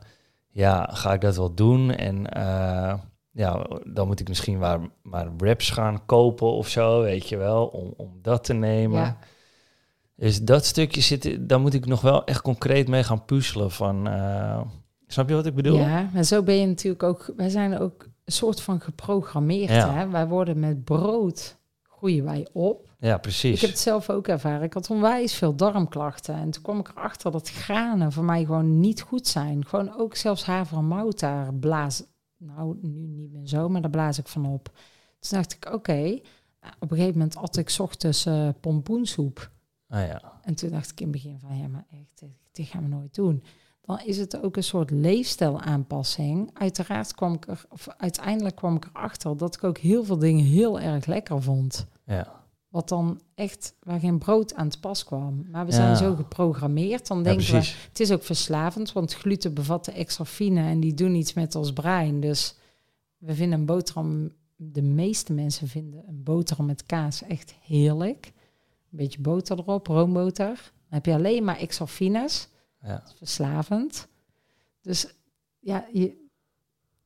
[0.49, 1.91] ja, ga ik dat wel doen?
[1.91, 2.93] En eh,
[3.34, 7.66] ja, dan moet ik misschien maar, maar wraps gaan kopen of zo, weet je wel,
[7.66, 9.00] om, om dat te nemen.
[9.00, 9.18] ja.
[10.16, 13.72] Dus dat stukje zit, daar moet ik nog wel echt concreet mee gaan puzzelen.
[13.72, 14.62] Van, eh,
[15.08, 15.78] snap je wat ik bedoel?
[15.78, 17.34] ja, maar zo ben je natuurlijk ook...
[17.36, 19.70] Wij zijn ook een soort van geprogrammeerd.
[19.70, 19.94] Ja.
[19.94, 20.10] Hè?
[20.10, 22.90] Wij worden met brood, groeien wij op.
[23.00, 23.56] Ja, precies.
[23.56, 24.64] Ik heb het zelf ook ervaren.
[24.64, 26.36] Ik had onwijs veel darmklachten.
[26.36, 29.66] En toen kwam ik erachter dat granen voor mij gewoon niet goed zijn.
[29.66, 32.04] Gewoon ook zelfs haver en mout daar blaas...
[32.46, 34.72] Nou, nu niet meer zo, maar daar blaas ik van op.
[35.20, 36.02] Toen dacht ik, oké.
[36.62, 39.52] Nou, op een gegeven moment at ik 's ochtends eh, pompoensoep.
[39.88, 40.39] Ah, ja.
[40.41, 42.89] En toen dacht ik in het begin van, ja, maar echt, dit, dit gaan we
[42.89, 43.44] nooit doen.
[43.82, 46.50] Dan is het ook een soort leefstijlaanpassing.
[46.54, 50.46] Uiteraard kwam ik er, of uiteindelijk kwam ik erachter dat ik ook heel veel dingen
[50.46, 51.88] heel erg lekker vond.
[52.06, 52.43] Ja.
[52.74, 55.46] Wat dan echt, waar geen brood aan te pas kwam.
[55.52, 55.78] Maar we Ja.
[55.78, 57.58] zijn zo geprogrammeerd, dan ja, denken we,
[57.90, 62.20] het is ook verslavend, want gluten bevatten extrafine en die doen iets met ons brein.
[62.20, 62.56] Dus
[63.18, 68.26] we vinden een boterham, de meeste mensen vinden een boterham met kaas echt heerlijk.
[68.92, 70.46] Een beetje boter erop, roomboter.
[70.56, 72.48] Dan heb je alleen maar extrafines,
[72.82, 73.04] Ja.
[73.16, 74.08] verslavend.
[74.82, 75.08] Dus
[75.60, 76.18] ja, je,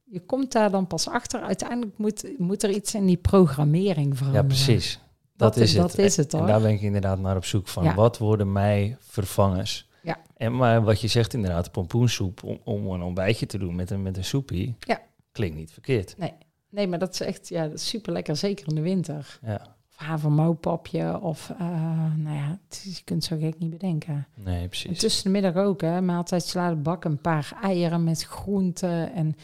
[0.03, 1.41] je komt daar dan pas achter.
[1.41, 4.47] Uiteindelijk moet, moet er iets in die programmering ja, veranderen.
[4.47, 4.99] precies.
[5.37, 5.81] Dat, Dat- is het.
[5.81, 7.83] dat is het, En daar ben ik inderdaad naar op zoek van.
[7.83, 7.95] Ja.
[7.95, 9.87] Wat worden mij vervangers?
[10.03, 10.17] Ja.
[10.37, 14.01] En maar wat je zegt inderdaad, pompoensoep om, om een ontbijtje te doen met een,
[14.01, 14.75] met een soepie.
[14.79, 15.01] Ja.
[15.31, 16.15] Klinkt niet verkeerd.
[16.69, 19.39] Nee, maar dat is echt ja, super lekker, zeker in de winter.
[19.45, 19.75] Ja.
[19.95, 21.67] havermoutpapje of, uh,
[22.15, 24.27] nou ja, je kunt zo gek niet bedenken.
[24.35, 24.89] Nee, precies.
[24.89, 29.15] En tussen de middag ook, hè, maaltijd salade, bak, een paar eieren met groenten en,
[29.15, 29.35] en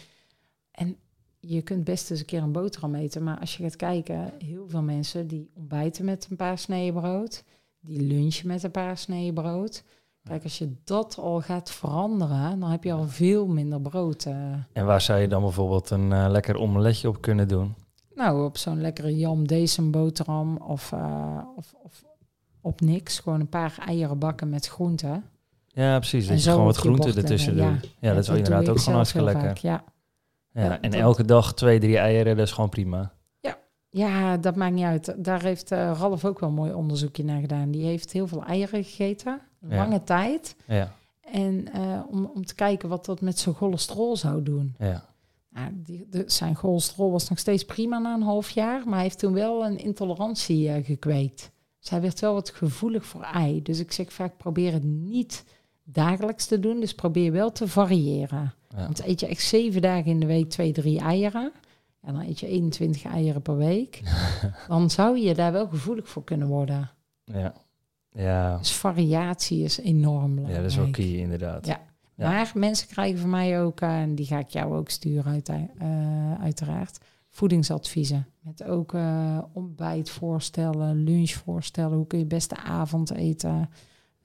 [1.46, 4.66] je kunt best eens een keer een boterham eten, maar als je gaat kijken, heel
[4.68, 7.44] veel mensen die ontbijten met een paar sneeën brood,
[7.80, 9.84] die lunchen met een paar sneeën brood.
[10.24, 14.26] Kijk, als je dat al gaat veranderen, dan heb je al veel minder brood.
[14.26, 14.34] Uh.
[14.74, 17.76] En waar zou je dan bijvoorbeeld een uh, lekker omeletje op kunnen doen?
[18.16, 22.04] Nou, op zo'n lekkere jam deze boterham of, uh, of, of,
[22.62, 23.20] op niks.
[23.20, 25.24] Gewoon een paar eieren bakken met groenten.
[25.68, 26.28] Ja, precies.
[26.28, 27.66] Dat je gewoon wat groenten ertussen doen.
[27.66, 29.48] Ja, ja, dat is inderdaad ook gewoon hartstikke lekker.
[29.48, 29.84] Vaak, ja.
[30.54, 33.14] Ja, en elke dag twee, drie eieren, dat is gewoon prima.
[33.40, 33.58] Ja,
[33.90, 35.16] ja dat maakt niet uit.
[35.18, 37.72] Daar heeft uh, Ralf ook wel een mooi onderzoekje naar gedaan.
[37.72, 40.56] Die heeft heel veel eieren gegeten, lange tijd.
[40.68, 40.96] Ja.
[41.22, 44.76] En uh, om, om te kijken wat dat met zijn cholesterol zou doen.
[44.78, 45.06] Ja.
[45.50, 49.04] Nou, die, de, zijn cholesterol was nog steeds prima na een half jaar, maar hij
[49.04, 51.52] heeft toen wel een intolerantie uh, gekweekt.
[51.80, 53.62] Dus hij werd wel wat gevoelig voor ei.
[53.62, 55.46] Dus ik zeg vaak, probeer het niet
[55.84, 56.80] dagelijks te doen.
[56.80, 58.54] Dus probeer wel te variëren.
[58.76, 58.84] Ja.
[58.84, 61.52] Want eet je echt zeven dagen in de week twee, drie eieren.
[62.02, 64.02] En dan eet je 21 eieren per week.
[64.68, 66.92] dan zou je daar wel gevoelig voor kunnen worden.
[67.24, 67.54] Ja.
[68.12, 68.58] ja.
[68.58, 70.56] Dus variatie is enorm belangrijk.
[70.56, 71.66] Ja, dat is wel key inderdaad.
[71.66, 71.82] Ja.
[72.16, 75.50] Maar mensen krijgen van mij ook, uh, en die ga ik jou ook sturen uit,
[75.50, 76.98] uh, uiteraard,
[77.30, 78.28] voedingsadviezen.
[78.40, 81.98] Met ook uh, ontbijtvoorstellen, lunchvoorstellen.
[81.98, 83.70] Hoe kun je beste avond eten?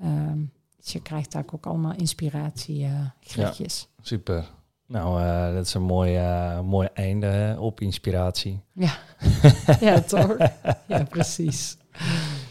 [0.02, 0.52] Um,
[0.88, 3.14] dus je krijgt daar ook allemaal inspiratie Ja,
[4.00, 4.44] super.
[4.86, 8.60] Nou, uh, dat is een mooi, uh, mooi einde hè, op inspiratie.
[8.72, 8.98] Ja,
[9.80, 10.36] ja toch?
[10.86, 11.76] ja, precies.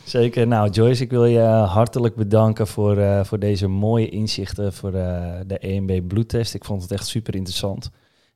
[0.06, 0.48] Zeker.
[0.48, 5.58] Nou, Joyce, ik wil je hartelijk bedanken voor, uh, voor deze mooie inzichten voor de
[5.60, 6.54] EMB bloedtest.
[6.54, 7.90] Ik vond het echt super interessant.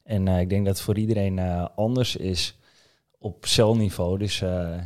[0.03, 1.39] En ik denk dat het voor iedereen
[1.75, 2.59] anders is
[3.17, 4.17] op celniveau.
[4.17, 4.39] Dus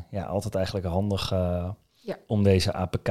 [0.09, 1.29] ja, altijd eigenlijk handig
[1.93, 2.17] ja.
[2.27, 3.09] om deze APK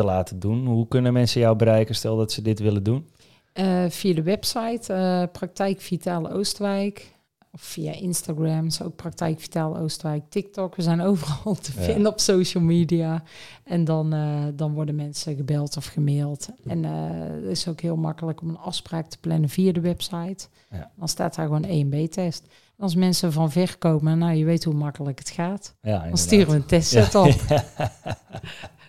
[0.00, 0.66] te laten doen.
[0.66, 3.08] Hoe kunnen mensen jou bereiken, stel dat ze dit willen doen?
[3.54, 7.18] Uh, via de website uh, Praktijk Vitale Oostwijk.
[7.52, 10.22] Of via Instagram, is ook Praktijk Vitale Oostwijk.
[10.28, 13.22] TikTok, we zijn overal te vinden op social media.
[13.64, 16.48] En dan, uh, dan worden mensen gebeld of gemaild.
[16.66, 20.46] En het is ook heel makkelijk om een afspraak te plannen via de website.
[20.70, 20.90] Ja.
[20.96, 22.46] Dan staat daar gewoon 1B-test.
[22.78, 25.74] Als mensen van ver komen, nou je weet hoe makkelijk het gaat.
[25.82, 27.34] Ja, dan sturen we een testset op.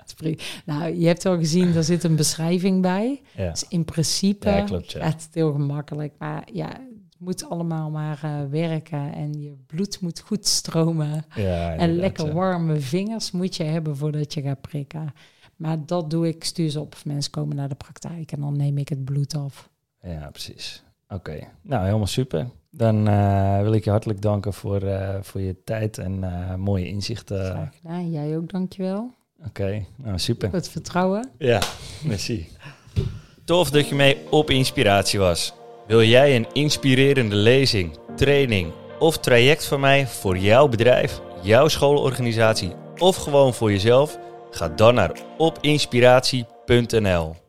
[0.66, 3.22] Nou, je hebt al gezien, daar zit een beschrijving bij.
[3.36, 3.50] Ja.
[3.50, 5.00] Dus in principe ja, klopt, ja.
[5.00, 6.14] het is heel gemakkelijk.
[6.18, 9.14] Maar ja, het moet allemaal maar uh, werken.
[9.14, 11.26] En je bloed moet goed stromen.
[11.78, 15.14] En lekker warme vingers moet je hebben voordat je gaat prikken.
[15.56, 16.96] Maar dat doe ik, stuur ze op.
[17.06, 19.70] Mensen komen naar de praktijk en dan neem ik het bloed af.
[20.02, 20.84] Ja, precies.
[21.10, 22.48] Oké, nou helemaal super.
[22.70, 26.88] Dan uh, wil ik je hartelijk danken voor, uh, voor je tijd en uh, mooie
[26.88, 27.46] inzichten.
[27.46, 28.12] Graag gedaan.
[28.12, 29.12] Jij ook, dankjewel.
[29.48, 30.52] Oké, nou super.
[30.52, 31.30] Het vertrouwen.
[31.38, 31.62] Ja,
[32.04, 32.48] merci.
[33.46, 35.54] Tof dat je mee op inspiratie was.
[35.88, 42.74] Wil jij een inspirerende lezing, training of traject van mij voor jouw bedrijf, jouw schoolorganisatie
[42.98, 44.18] of gewoon voor jezelf?
[44.52, 47.41] Ga dan naar opinspiratie.nl.